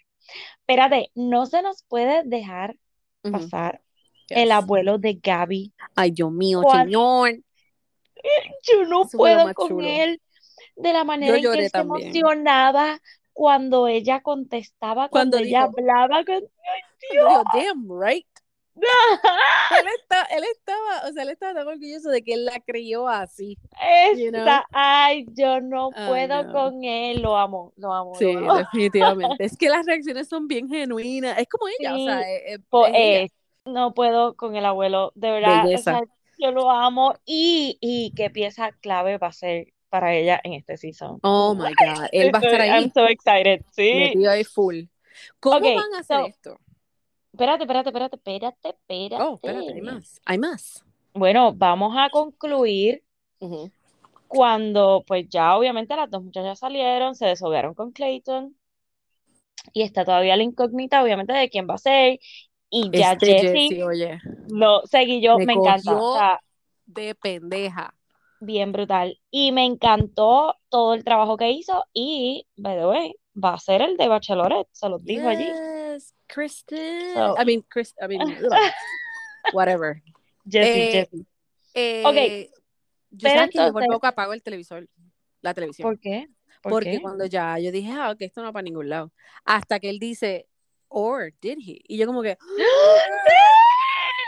[0.60, 2.76] espérate, no se nos puede dejar
[3.30, 3.82] pasar
[4.30, 5.72] el abuelo de Gaby.
[5.94, 7.32] Ay, Dios mío, señor.
[8.66, 9.88] Yo no Eso puedo con chulo.
[9.88, 10.22] él,
[10.76, 13.00] de la Yo manera en que él se emocionaba
[13.32, 16.36] cuando ella contestaba, Cuando cuando ella dijo, hablaba con...
[16.36, 16.80] ¡Ay,
[17.12, 17.44] cuando dijo, Dios!
[17.52, 18.26] damn right.
[18.76, 23.08] Él, está, él estaba, o sea, él estaba tan orgulloso de que él la crió
[23.08, 23.56] así,
[24.16, 24.44] you know?
[24.72, 26.52] Ay, yo no puedo no.
[26.52, 28.54] con él, lo amo, lo amo, Sí, lo amo.
[28.58, 29.36] definitivamente.
[29.44, 31.38] Es que las reacciones son bien genuinas.
[31.38, 33.18] Es como ella, o sea, Sí, es, es- po- es ella.
[33.20, 33.30] eh,
[33.66, 36.00] no puedo con el abuelo, de verdad, o sea,
[36.38, 40.76] yo lo amo y, y qué pieza clave va a ser para ella en este
[40.76, 41.18] season.
[41.22, 42.06] Oh my God.
[42.12, 43.92] Él va a estar Estoy, I'm ahí, so excited, sí.
[43.94, 44.82] metido ahí full.
[45.40, 46.60] ¿Cómo Ok, van a hacer so, esto?
[47.34, 49.82] Espérate, espérate, espérate, espérate, Oh, espérate, hay espérate.
[49.82, 50.20] más.
[50.24, 50.84] Hay más.
[51.14, 53.02] Bueno, vamos a concluir
[54.26, 58.56] cuando, pues ya obviamente las dos muchachas salieron, se deshogaron con Clayton
[59.72, 62.18] y está todavía la incógnita, obviamente, de quién va a ser.
[62.70, 64.18] Y ya Este Jessie, Jesse, oye,
[64.48, 66.40] no, seguí yo, me me encanta, o cogió sea,
[66.86, 67.94] de pendeja.
[68.40, 69.18] bien brutal.
[69.30, 73.82] Y me encantó todo el trabajo que hizo y, by the way, va a ser
[73.82, 75.46] el de Bachelorette, se los dijo allí.
[76.34, 77.14] Kristen.
[77.14, 78.20] So, I mean, Chris, I mean,
[79.52, 80.02] whatever.
[80.48, 81.26] Jessie, Eh, Jessie.
[81.74, 82.50] eh, Ok,
[83.10, 84.88] yo sabes que por entonces, poco apago el televisor,
[85.42, 85.88] la televisión.
[85.88, 86.28] ¿por qué?
[86.62, 87.00] ¿Por Porque qué?
[87.00, 89.12] cuando ya yo dije, ah, ok, esto no va para ningún lado.
[89.44, 90.48] Hasta que él dice,
[90.88, 91.80] or did he?
[91.86, 92.62] Y yo como que, ¡Sí!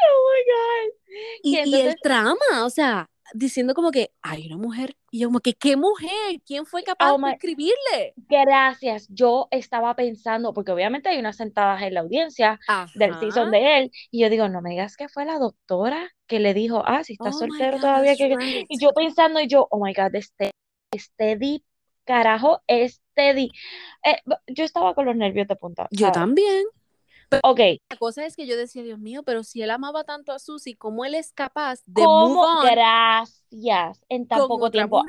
[0.08, 0.94] Oh my God.
[1.42, 4.96] y, Que y el entonces, trama, o sea, diciendo como que hay una mujer.
[5.10, 6.40] Y yo como que, ¿qué mujer?
[6.44, 8.14] ¿Quién fue capaz Oh de escribirle?
[8.16, 9.06] Gracias.
[9.08, 12.60] Yo estaba pensando, porque obviamente hay unas sentadas en la audiencia
[12.94, 16.40] del season de él, y yo digo, no me digas que fue la doctora que
[16.40, 18.36] le dijo, ah, si estás Oh soltero God, todavía, that's que...
[18.36, 18.66] right.
[18.68, 20.50] Y yo pensando, y yo, oh my God, este,
[20.94, 21.62] Steady,
[22.04, 23.50] carajo, Steady.
[24.04, 24.16] Eh,
[24.48, 25.88] yo estaba con los nervios de punta.
[25.90, 26.64] Yo también.
[27.42, 27.60] Ok,
[27.90, 30.76] La cosa es que yo decía, Dios mío, pero si él amaba tanto a Susie,
[30.76, 32.40] ¿cómo él es capaz de ¿cómo?
[32.42, 34.00] on Gracias.
[34.08, 35.02] En tan poco tiempo.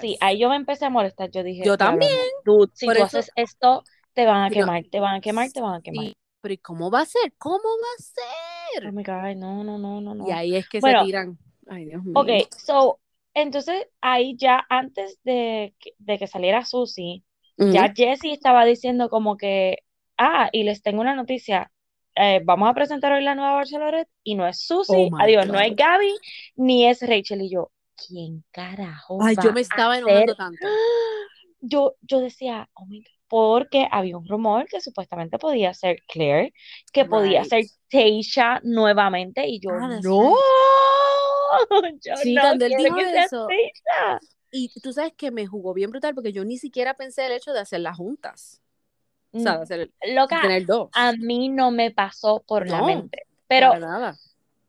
[0.00, 1.30] Sí, ahí yo me empecé a molestar.
[1.30, 2.18] Yo dije, Yo "Diablo, también.
[2.44, 4.54] dude, si Por tú eso- haces esto, te van a No.
[4.54, 6.04] quemar, te van a quemar, te van a quemar.
[6.06, 7.32] Sí, pero ¿y cómo va a ser?
[7.38, 8.88] ¿Cómo va a ser?
[8.88, 10.28] Oh my God, no, no, no, no, no.
[10.28, 11.38] Y ahí es que Bueno, se tiran.
[11.68, 12.14] Ay, Dios mío.
[12.16, 13.00] Ok, so,
[13.34, 17.24] entonces ahí ya antes de, que- de que saliera Susie,
[17.58, 19.78] ya Jessie estaba diciendo como que,
[20.18, 21.70] ah, y les tengo una noticia,
[22.14, 25.58] eh, vamos a presentar hoy la nueva Bachelorette y no es Susie, Oh adiós, no
[25.60, 25.74] es.
[25.74, 26.12] Gaby,
[26.56, 30.66] ni es Rachel y yo, ¿quién carajo Ay, va yo me estaba enojando tanto.
[31.64, 36.52] Yo, yo decía, oh my God, porque había un rumor que supuestamente podía ser Claire,
[36.92, 37.64] que podía ser.
[37.88, 40.34] Tasha nuevamente, y yo, Ah, no,
[42.04, 44.20] yo Sí, no quiero que sea eso, Tasha.
[44.50, 47.52] y tú sabes que me jugó bien brutal porque yo ni siquiera pensé el hecho
[47.52, 48.60] de hacerlas juntas.
[49.34, 50.90] O sea, hacer, de Loca, tener dos.
[50.92, 54.16] a mí no me pasó por la mente, pero, Para nada.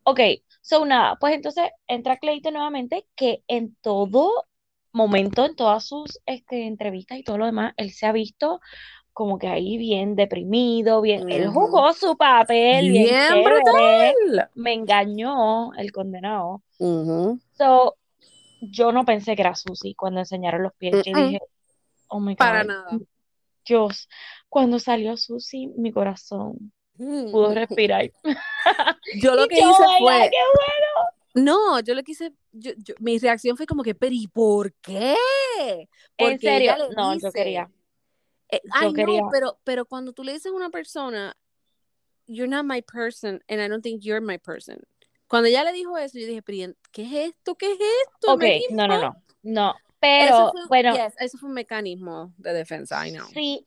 [0.03, 0.19] ok,
[0.61, 4.45] so nada, pues entonces entra Clayton nuevamente, que en todo
[4.91, 8.59] momento, en todas sus este, entrevistas y todo lo demás, él se ha visto
[9.11, 14.49] como que ahí bien deprimido, bien, él jugó su papel bien Bien brutal.
[14.55, 16.63] me engañó el condenado.
[16.79, 17.39] Ujú.
[17.57, 17.95] So,
[18.61, 20.93] yo no pensé que era Susie cuando enseñaron los pies.
[21.05, 21.27] Yo Mm-mm.
[21.27, 21.39] dije,
[22.07, 22.99] oh my Para God, nada.
[23.65, 24.09] Dios,
[24.53, 27.53] cuando salió Susie, mi corazón pudo Mm.
[27.55, 28.11] respirar.
[29.15, 30.37] Yo lo que yo, hice "Oh my God, fue, qué
[31.33, 31.45] bueno.
[31.51, 34.71] no, yo lo que hice, yo, yo- mi reacción fue como que, pero ¿y por
[34.75, 35.15] qué?
[36.17, 37.71] En serio, no, yo dice, quería,
[38.49, 41.35] eh, yo I quería, know, pero, pero cuando tú le dices a una persona,
[42.27, 44.77] you're not my person, and I don't think you're my person.
[45.27, 47.55] Cuando ella le dijo eso, yo dije, pero ¿y en- ¿qué es esto?
[47.55, 48.33] ¿Qué es esto?
[48.33, 49.75] ok, No es no, no, no, no,
[50.11, 53.27] Eso pero fue, bueno, yes, eso fue un mecanismo de defensa, I know.
[53.33, 53.63] sí,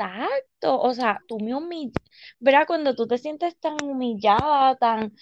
[0.00, 1.94] exacto, o sea, tú me humillas,
[2.38, 2.64] ¿verdad?
[2.66, 5.12] Cuando tú te sientes tan humillada, tan,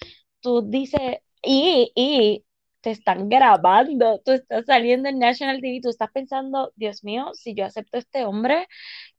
[0.41, 2.45] tú dices, y, y
[2.81, 7.53] te están grabando, tú estás saliendo en National TV, tú estás pensando, Dios mío, si
[7.55, 8.67] yo acepto a este hombre,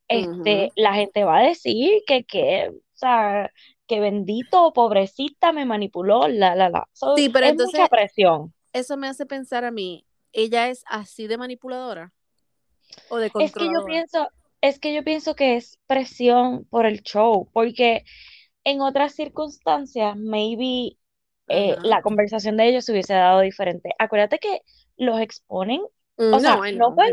[0.09, 3.51] este, la gente va a decir que, que, o sea,
[3.89, 6.89] que bendito, pobrecita, me manipuló, la, la, la.
[6.93, 8.55] So, Sí, pero es mucha entonces presión.
[8.73, 12.15] eso me hace pensar a mí, ¿ella es así de manipuladora
[13.09, 13.85] o de Es que yo controladora?
[13.85, 14.29] pienso,
[14.61, 18.05] es que yo pienso que es presión por el show, porque
[18.65, 20.97] en otras circunstancias, maybe
[21.49, 23.91] eh, la conversación de ellos se hubiese dado diferente.
[23.99, 24.63] Acuérdate que
[24.97, 25.81] los exponen,
[26.21, 27.13] Mm, o sea, No, I no fue,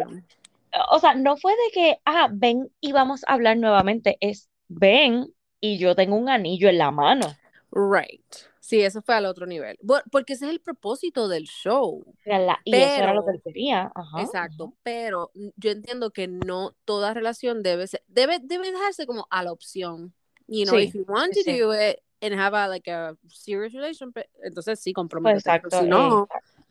[0.92, 5.34] o sea, no fue de que, ah, ven y vamos a hablar nuevamente, es ven
[5.62, 7.26] y yo tengo un anillo en la mano.
[7.72, 8.36] Right.
[8.68, 9.80] Sí, eso fue al otro nivel.
[10.12, 12.04] Porque ese es el propósito del show.
[12.26, 13.90] La- y eso era lo que quería.
[13.96, 14.74] Ajá, exacto, ajá.
[14.84, 19.54] pero yo entiendo que no toda relación debe ser, debe, debe dejarse como a la
[19.54, 20.14] opción.
[20.50, 21.58] You know, if you want to sí.
[21.58, 25.44] do it and have a like a serious relationship, entonces sí, Pues comprométete.
[25.44, 26.64] Pero exacto, si no, exacto.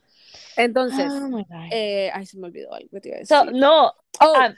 [0.59, 1.39] entonces, Oh
[1.71, 3.55] eh, ay, se me olvidó algo que te iba a So, decir.
[3.59, 4.49] no, Oh,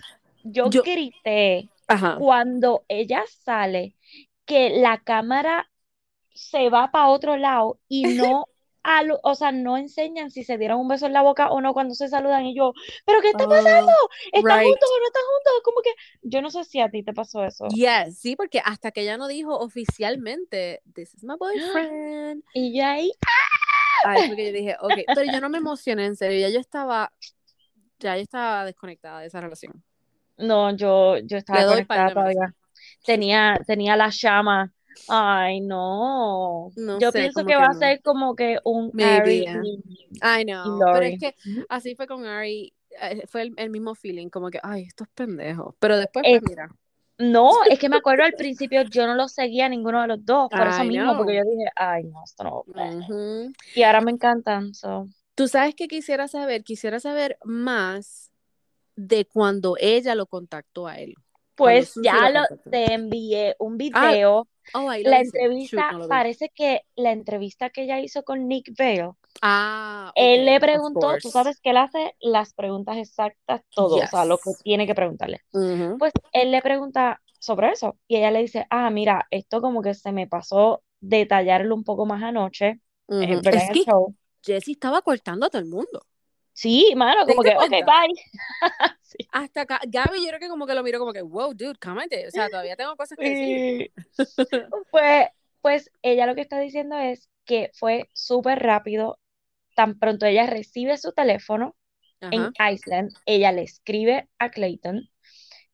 [0.43, 2.19] yo yo, grité ajá.
[2.19, 3.95] cuando ella sale
[4.45, 5.71] que la cámara
[6.39, 8.47] se va para otro lado y no,
[8.85, 11.73] alu- o sea, no enseñan si se dieron un beso en la boca o no
[11.75, 12.73] cuando se saludan y yo,
[13.07, 13.93] ¿pero qué está pasando?
[13.93, 14.63] Oh, ¿Están right.
[14.63, 15.63] juntos o no están juntos?
[15.65, 15.91] Como que
[16.23, 17.81] yo no sé si a ti te pasó eso.
[17.81, 22.43] Yes, sí, porque hasta que ella no dijo oficialmente, this is my boyfriend.
[22.53, 23.13] Y yo ahí,
[24.03, 27.13] Ay, porque yo dije, ok, pero yo no me emocioné, en serio, ya yo estaba,
[28.01, 29.85] ya yo estaba desconectada de esa relación.
[30.39, 32.39] no, yo, yo estaba Le doy par conectada de meses.
[32.39, 32.55] todavía.
[33.05, 34.73] Tenía, tenía la llama.
[35.07, 36.71] Ay, no.
[36.77, 37.79] No Yo sé, pienso que que va a no.
[37.79, 39.63] ser como que un Maybe, Ari yeah.
[39.65, 39.83] y,
[40.23, 41.35] I y know, pero es que
[41.69, 45.75] así fue con Ari, eh, fue el, el mismo feeling, como que, ay, estos pendejos.
[45.79, 46.69] Pero después, pues mira.
[47.19, 50.25] no, es que me acuerdo al principio yo no lo seguía a ninguno de los
[50.25, 51.45] dos, por eso I mismo, porque know.
[51.45, 52.65] yo dije, ay, no, esto no.
[52.67, 53.53] Ujú.
[53.75, 55.09] Y ahora me encantan, so.
[55.35, 58.31] Tú sabes que quisiera saber, quisiera saber más
[58.97, 61.15] de cuando ella lo contactó a él.
[61.55, 64.49] Pues ya lo te envié un Ah, video.
[64.75, 65.23] Oh, La.
[65.23, 70.45] Shoot, entrevista, no parece que la entrevista que ella hizo con Nick Vale, Ah, él
[70.45, 74.51] le preguntó, tú sabes que él hace las preguntas exactas, todo, o sea, lo que
[74.51, 74.63] Yes.
[74.63, 75.43] tiene que preguntarle.
[75.99, 79.95] Pues él le pregunta sobre eso y ella le dice, ah, mira, esto como que
[79.95, 83.41] se me pasó detallarlo un poco más anoche, eh.
[83.45, 84.15] Es que show.
[84.45, 86.05] Jessie estaba cortando a todo el mundo.
[86.59, 88.15] Sí, mano, como ¿Te que, ok, bye.
[89.03, 89.17] Sí.
[89.33, 92.27] Hasta acá, Gaby yo creo que como que lo miró como que, wow, dude, cálmate.
[92.27, 93.93] O sea, todavía tengo cosas que decir.
[94.91, 95.29] Pues,
[95.63, 99.19] pues ella lo que está diciendo es que fue súper rápido.
[99.77, 101.77] Tan pronto ella recibe su teléfono
[102.21, 102.53] en.
[102.73, 105.09] Iceland, ella le escribe a Clayton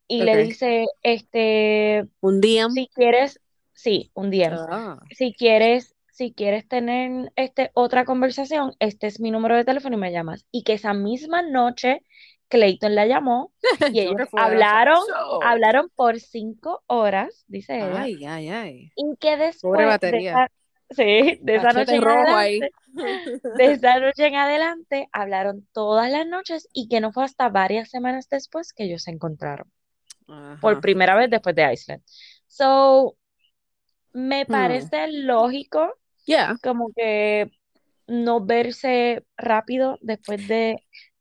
[0.07, 2.69] y le dice, este, Un día.
[2.69, 3.41] si quieres,
[3.73, 5.01] sí, un día, Ah.
[5.11, 10.01] si quieres, si quieres tener este, otra conversación, este es mi número de teléfono y
[10.01, 10.47] me llamas.
[10.53, 12.03] Y que esa misma noche
[12.49, 13.53] Clayton la llamó
[13.91, 15.03] y ellos hablaron,
[15.41, 18.05] hablaron por cinco horas, dice ella.
[18.05, 18.93] Ay, ay, ay.
[18.97, 20.21] Y que después Pobre de batería.
[20.21, 20.49] esa,
[20.91, 22.71] sí, de esa noche en adelante,
[23.53, 27.91] de esa noche en adelante, hablaron todas las noches y que no fue hasta varias
[27.91, 29.71] semanas después que ellos se encontraron,
[30.61, 32.03] por primera vez después de Iceland.
[32.49, 33.17] So,
[34.13, 34.51] me Hmm.
[34.51, 35.93] parece lógico
[36.27, 36.57] Yeah.
[36.63, 37.51] como que
[38.07, 40.77] no verse rápido después de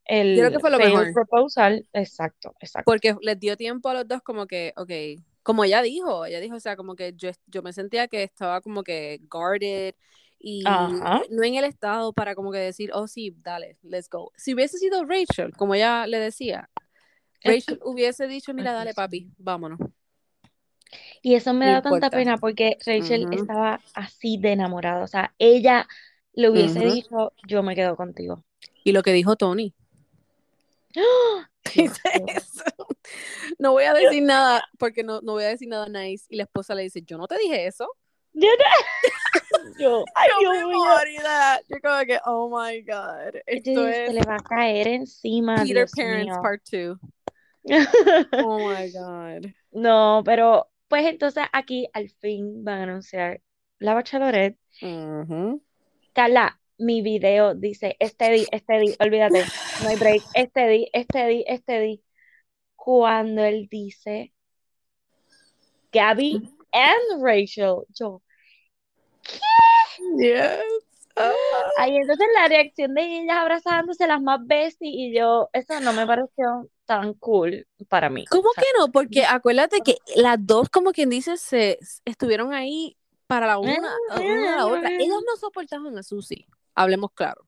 [0.06, 1.12] Yo creo que el fue lo mejor.
[1.12, 1.86] proposal.
[1.92, 2.84] Exacto, exacto.
[2.90, 6.56] Porque les dio tiempo a los dos como que, ok, como ella dijo, ella dijo,
[6.56, 9.94] o sea, como que yo, yo me sentía que estaba como que guarded
[10.38, 11.22] y Ajá.
[11.30, 14.30] no en el estado para como que decir, oh sí, dale, let's go.
[14.36, 16.68] Si hubiese sido Rachel, como ella le decía,
[17.42, 19.78] Rachel hubiese dicho, mira, dale papi, vámonos.
[21.22, 22.16] Y eso me No da tanta importa.
[22.16, 23.34] pena porque Rachel Ujú.
[23.34, 25.02] estaba así de enamorada.
[25.02, 25.86] O sea, ella
[26.32, 26.88] le hubiese Ujú.
[26.94, 28.44] dicho, yo me quedo contigo.
[28.82, 29.74] Y lo que dijo Tony.
[30.96, 31.48] ¡Ah!
[31.74, 32.62] Dios, Dios.
[33.58, 36.26] No voy a decir nada, porque no, no voy a decir nada nice.
[36.28, 37.88] Y la esposa le dice, yo no te dije eso.
[38.32, 41.60] Yo no- yo, ay, Yo Dios me moría.
[41.68, 43.40] Yo como que, oh my God.
[43.46, 46.42] Esto dije, se es le va a caer encima, Peter Dios Parents mío.
[46.42, 46.98] Part 2.
[48.38, 49.52] Oh my God.
[49.72, 53.40] No, pero pues entonces aquí al fin van a anunciar
[53.80, 54.56] la Bachelorette.
[54.80, 55.60] Ujú.
[56.12, 59.44] Carla, mi video dice, este di, este di, olvídate,
[59.82, 62.04] no hay break, este di, este di, este di.
[62.76, 64.32] Cuando él dice
[65.90, 66.34] Gabby
[66.70, 68.22] and Rachel, yo,
[70.16, 70.93] Yes.
[71.16, 71.32] Ah.
[71.78, 76.06] ahí entonces la reacción de ellas abrazándose las más besties y yo, eso no me
[76.06, 78.24] pareció tan cool para mí.
[78.26, 78.90] ¿Cómo O sea, que no?
[78.90, 82.96] Porque acuérdate que las dos, como quien dice, se estuvieron ahí
[83.28, 84.90] para la una, Ah, una a la otra.
[84.90, 86.46] Ellas no soportaban a Susie.
[86.74, 87.46] Hablemos claro.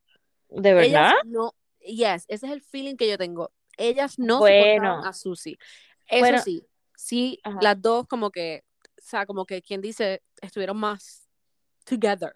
[0.49, 1.15] ¿De Ellas verdad?
[1.25, 3.51] no, yes, ese es el feeling que yo tengo.
[3.77, 4.75] Ellas no Bueno.
[4.77, 5.59] soportaban a Susie.
[6.07, 6.39] Eso Bueno.
[6.41, 6.65] sí,
[6.97, 7.59] sí, Ajá.
[7.61, 11.29] las dos como que, o sea, como que quien dice, estuvieron más
[11.85, 12.33] together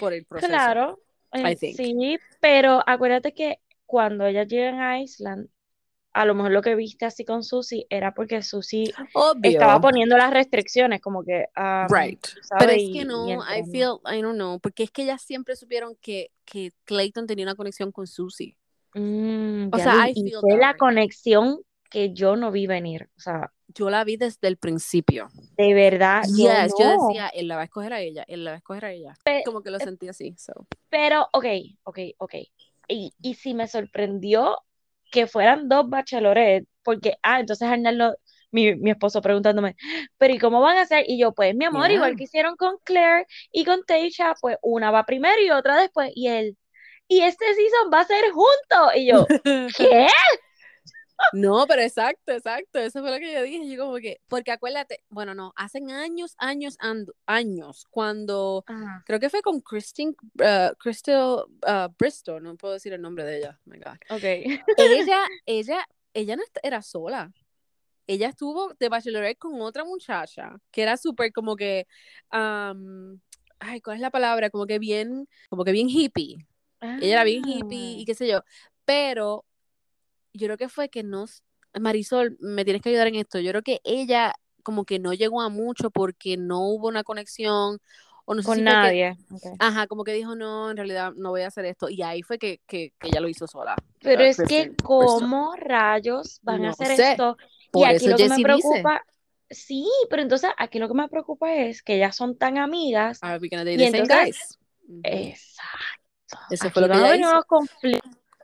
[0.00, 0.48] por el proceso.
[0.50, 1.00] Claro,
[1.32, 1.76] I eh, think.
[1.76, 5.48] sí, pero acuérdate que cuando ellas llegan a Island,
[6.12, 9.50] a lo mejor lo que viste así con Susie era porque Susie Obvio.
[9.52, 12.26] estaba poniendo las restricciones, como que, um, Right.
[12.58, 15.96] Pero es que no, I feel, I don't know, porque es que ellas siempre supieron
[16.00, 18.56] que, que Clayton tenía una conexión con Susie.
[18.94, 21.60] Mm, O sea, vi, I y feel fue la conexión
[21.90, 25.28] que yo no vi venir, o sea, Yo la vi desde el principio.
[25.56, 27.08] de verdad, Yes, yo no.
[27.08, 29.14] decía, él la va a escoger a ella, él la va a escoger a ella.
[29.44, 30.52] Como que lo eh, sentí así, so.
[30.88, 31.46] Pero, ok,
[31.84, 32.34] ok, ok.
[32.88, 34.56] Y, y si me sorprendió
[35.12, 38.16] que fueran dos bachelorettes, porque, ah, entonces Arnaldo,
[38.52, 39.76] mi, mi esposo preguntándome,
[40.18, 41.04] pero ¿y cómo van a hacer?
[41.06, 41.94] Y yo, pues, mi amor, Yeah.
[41.96, 46.10] igual que hicieron con Claire y con Teisha, pues una va primero y otra después.
[46.14, 46.56] Y él,
[47.06, 48.94] y este season va a ser juntos.
[48.96, 49.26] Y yo,
[49.76, 50.08] ¿qué?
[51.32, 55.04] No, pero exacto, exacto, eso fue lo que yo dije, yo como que, porque acuérdate,
[55.08, 59.02] bueno, no, hacen años, años, ando- años, cuando, Ajá.
[59.06, 63.38] creo que fue con Christine, uh, Crystal uh, Bristol, no puedo decir el nombre de
[63.38, 63.96] ella, oh my God.
[64.10, 64.24] Ok.
[64.76, 67.32] ella, ella, ella no era sola.
[68.06, 71.86] Ella estuvo de bachelorette con otra muchacha que era súper como que,
[72.30, 73.20] am,
[73.60, 74.50] ay, ¿cuál es la palabra?
[74.50, 76.44] Como que bien, como que bien hippie.
[76.80, 78.04] Ella era bien hippie y Ah.
[78.06, 78.42] qué sé yo.
[78.84, 79.44] Pero
[80.32, 81.42] yo creo que fue que no, s-
[81.78, 83.38] Marisol, me tienes que ayudar en esto.
[83.38, 87.78] Yo creo que ella como que no llegó a mucho porque no hubo una conexión
[88.26, 89.16] o no sé Con si fue que- nadie.
[89.58, 91.88] Ajá, como que dijo, no, en realidad no voy a hacer esto.
[91.88, 93.74] Y ahí fue que, que, que ella lo hizo sola.
[94.00, 94.76] Pero es que, Bristol.
[94.84, 97.12] ¿cómo rayos van a hacer sé.
[97.12, 97.36] esto?
[97.72, 99.02] Y aquí eso lo que me dice, preocupa,
[99.48, 103.18] sí, pero entonces aquí lo que me preocupa es que ellas son tan amigas.
[103.22, 104.58] Are we gonna date Y the same entonces-.
[105.02, 106.38] Exacto.
[106.50, 107.44] Eso Aquí fue lo que ella hizo.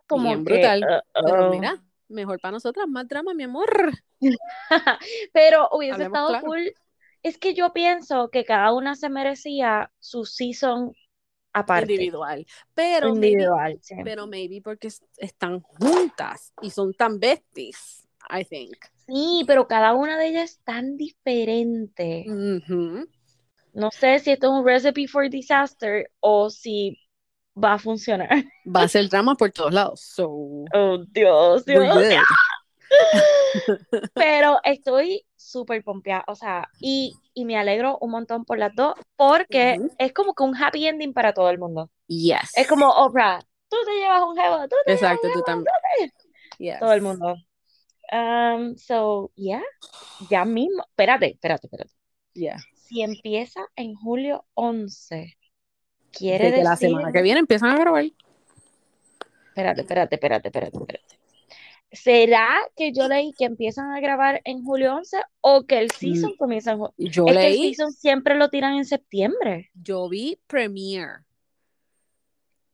[0.06, 0.84] como Bien que, brutal.
[0.84, 3.92] uh, Pero mira, mejor para nosotras, más drama, mi amor.
[5.32, 6.46] Pero hubiese Hablemos estado claro.
[6.46, 6.74] cool.
[7.22, 10.92] Es que yo pienso que cada una se merecía su season
[11.52, 12.46] aparte, Individual.
[12.74, 13.78] Pero maybe, individual.
[13.82, 13.94] sí.
[14.04, 18.76] pero maybe porque es- están juntas y son tan besties, I think.
[19.06, 22.24] Sí, pero cada una de ellas es tan diferente.
[23.74, 26.98] No sé si esto es un recipe for disaster o si
[27.56, 28.28] va a funcionar.
[28.66, 30.00] Va a ser drama por todos lados.
[30.00, 30.28] So,
[30.74, 31.96] Oh, Dios, Dios.
[34.14, 38.94] Pero estoy súper pompeada, o sea, y, y me alegro un montón por las dos,
[39.16, 41.90] porque es como que un happy ending para todo el mundo.
[42.06, 42.52] Yes.
[42.56, 45.64] Es como Oprah, tú te llevas un jevo, tú te Exacto, llevas tú un jevo,
[45.64, 46.12] también.
[46.58, 46.80] Yes.
[46.80, 47.36] todo el mundo.
[48.12, 49.62] Um, so, yeah,
[50.30, 51.92] ya mismo, espérate, espérate, espérate.
[52.34, 52.56] Yeah.
[52.74, 55.36] Si empieza en julio 11,
[56.18, 58.04] De quiere que la semana que viene empiezan a grabar.
[59.48, 61.16] espérate, espérate, espérate, espérate, espérate.
[61.92, 66.34] ¿Será que yo leí que empiezan a grabar en julio 11 o que el season
[66.36, 66.94] comienza en julio?
[66.98, 69.70] Yo Es que el leí, season siempre lo tiran en septiembre.
[69.74, 71.24] yo vi Premiere.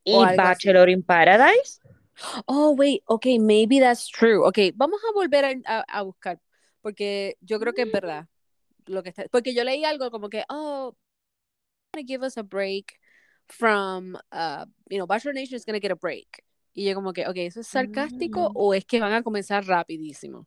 [0.05, 0.37] ¿Y así.
[0.37, 1.81] Bachelor in Paradise?
[2.47, 4.45] Oh, wait, okay, maybe that's true.
[4.49, 6.41] Okay, vamos a volver a, a- a buscar,
[6.81, 8.27] porque yo creo que es verdad
[8.87, 10.95] lo que está, porque yo leí algo como que, oh,
[11.95, 12.99] gonna give us a break
[13.53, 16.45] from, uh, you know, Bachelor Nation is gonna get a break.
[16.75, 18.53] Y yo como que, okay, ¿eso es sarcástico Mm.
[18.55, 20.47] o es que van a comenzar rapidísimo?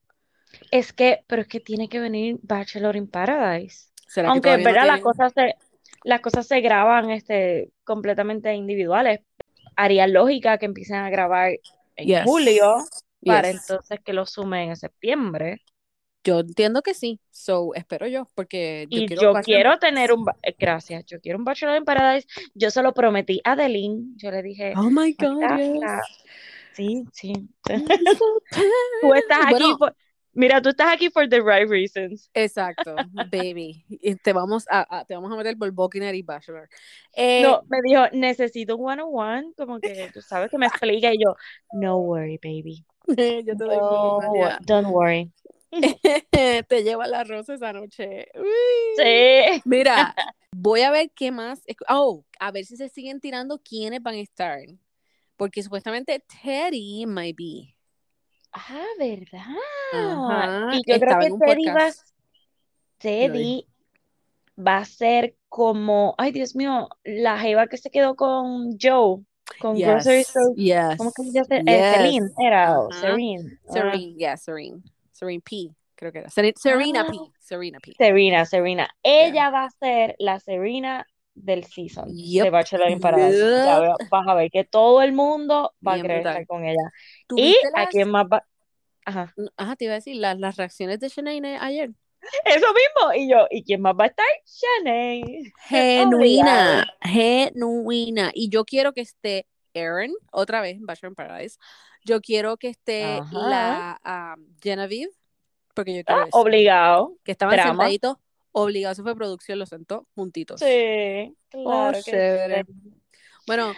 [0.71, 3.91] Es que, pero es que tiene que venir Bachelor in Paradise.
[4.07, 4.87] ¿Será que Aunque, no ¿verdad?
[4.87, 5.55] Las cosas se,
[6.03, 9.19] las cosas se graban este, completamente individuales.
[9.75, 11.51] Haría lógica que empiecen a grabar
[11.95, 12.23] en Yes.
[12.23, 12.77] julio
[13.23, 13.61] para Yes.
[13.61, 15.61] entonces que lo sumen en septiembre.
[16.25, 20.25] Yo entiendo que sí, so espero yo, porque yo Y quiero yo quiero tener un...
[20.41, 22.27] eh, Gracias, yo quiero un Bachelor in Paradise.
[22.55, 24.13] Yo se lo prometí a Adeline.
[24.17, 25.79] Yo le dije, Oh my God, "Mira, yes.
[25.81, 26.01] la-
[26.73, 27.33] sí, sí.
[29.01, 29.95] Tú estás aquí Bueno, por...
[30.37, 32.29] Mira, tú estás aquí for the right reasons.
[32.33, 32.95] Exacto,
[33.31, 33.85] baby.
[33.87, 36.67] Y te vamos a, a- te vamos a meter por Buccaneer y Bachelor.
[37.15, 41.19] Eh, No, me dijo, necesito un one-on-one, como que tú sabes que me explica y
[41.23, 41.35] yo,
[41.73, 42.83] no worry, baby.
[43.45, 45.31] yo te doy No, don't worry.
[46.67, 48.27] Te lleva la rosa esa noche.
[48.35, 48.45] Uy.
[48.97, 49.61] Sí.
[49.65, 50.15] Mira,
[50.51, 51.61] voy a ver qué más.
[51.89, 54.59] Oh, a ver si se siguen tirando quiénes van a estar.
[55.37, 57.75] Porque supuestamente Teddy might be.
[58.53, 59.41] Ah, ¿verdad?
[59.93, 61.89] Ajá, Y yo creo estaba que en un Teddy va.
[62.97, 63.67] Teddy
[64.57, 69.23] va a ser como, ay Dios mío, la jeva que se quedó con Joe,
[69.59, 70.53] con Grocery Yes, Store.
[70.55, 71.47] yes, ¿Cómo que se llama?
[71.49, 71.97] Eh, yes.
[71.97, 72.87] Celine era, Ajá.
[73.01, 73.59] Serene.
[73.67, 74.81] Ah, Serene, yeah, Serene.
[75.15, 76.29] Serene P, creo que era.
[76.29, 77.11] Sere- Serena Ah.
[77.11, 77.17] P.
[77.39, 77.93] Serena P.
[77.97, 78.89] Serena, Serena.
[79.01, 82.51] Ella va a ser la Serena del season de Yep.
[82.51, 83.37] Bachelor in Paradise.
[83.37, 84.09] Yep.
[84.09, 86.33] vas a ver que todo el mundo va a Bien querer brutal.
[86.41, 86.91] estar con ella.
[87.23, 88.45] ¿Y ¿Tuviste a las- quién más va?
[89.05, 89.33] Ajá.
[89.57, 91.91] Ajá, te iba a decir, las, las reacciones de Shanae ayer.
[92.45, 93.13] Eso mismo.
[93.13, 94.25] Y yo, ¿y quién más va a estar?
[94.45, 95.51] Shanae.
[95.67, 98.31] Genuina, genuina.
[98.33, 101.57] Y yo quiero que esté Erin, otra vez, en Bachelor in Paradise.
[102.05, 103.49] Yo quiero que esté Ajá.
[103.49, 105.11] la ah, Genevieve,
[105.73, 106.39] porque yo quiero Ah, eso.
[106.39, 107.17] obligado.
[107.23, 107.71] Que estaban drama.
[107.73, 108.17] sentaditos,
[108.51, 110.61] obligados, eso fue producción, los sentó juntitos.
[110.61, 112.63] Sí, claro que chévere.
[112.63, 112.71] sí.
[113.47, 113.75] Bueno,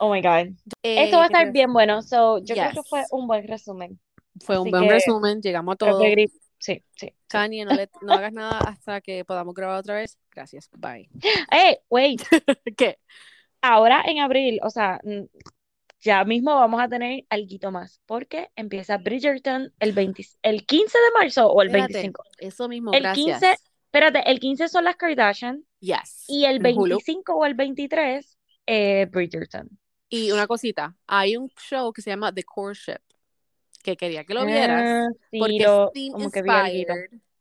[0.00, 0.54] Oh my God.
[0.84, 2.02] eh, Esto va a ¿qué te estar iba bien bueno.
[2.02, 2.88] So, yo creo que Yes.
[2.88, 3.98] fue un buen resumen.
[4.40, 6.04] Fue un así buen que resumen, llegamos a Creo todo.
[6.04, 6.28] que
[6.60, 7.12] Sí, sí.
[7.28, 10.18] Kanye, no, le- no hagas nada hasta que podamos grabar otra vez.
[10.32, 11.08] Gracias, bye.
[11.50, 12.22] Hey, wait.
[12.76, 12.98] ¿Qué?
[13.60, 15.00] Ahora en abril, o sea,
[16.00, 21.18] ya mismo vamos a tener alguito más, porque empieza Bridgerton el 20 el 15 de
[21.18, 22.22] marzo o el Espérate, 25.
[22.38, 23.40] eso mismo, El gracias.
[23.40, 26.24] 15, espérate, el 15 son las Kardashian Yes.
[26.28, 26.96] y el en Hulu.
[26.96, 29.68] 25 o el 23 eh, Bridgerton.
[30.08, 33.00] Y una cosita, hay un show que se llama The Courtship,
[33.82, 36.84] que quería que lo vieras, Ah, sí, porque lo- como que vi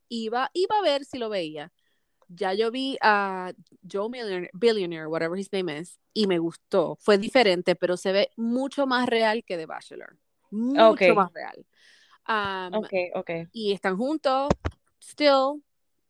[0.10, 1.72] iba, iba a ver si lo veía.
[2.30, 3.54] Ya yo vi a
[3.90, 6.98] Joe Millionaire, Billionaire, whatever his name is, y me gustó.
[7.00, 10.18] Fue diferente, pero se ve mucho más real que The Bachelor.
[10.52, 11.66] Mucho más real.
[12.28, 13.30] Um, Ok, ok.
[13.54, 14.50] Y están juntos,
[15.02, 15.64] still,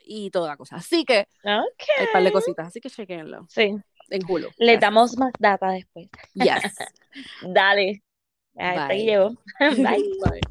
[0.04, 0.78] y toda la cosa.
[0.78, 3.76] Así que hay un par de cositas, así que chequenlo Sí,
[4.10, 4.50] en Hulu.
[4.58, 4.82] le Gracias.
[4.82, 6.10] damos más data después.
[6.34, 6.78] Yes.
[7.42, 8.04] Dale.
[8.56, 9.06] Hasta ahí Bye.
[9.06, 9.36] llevo.
[9.60, 10.10] Bye.
[10.24, 10.42] Bye.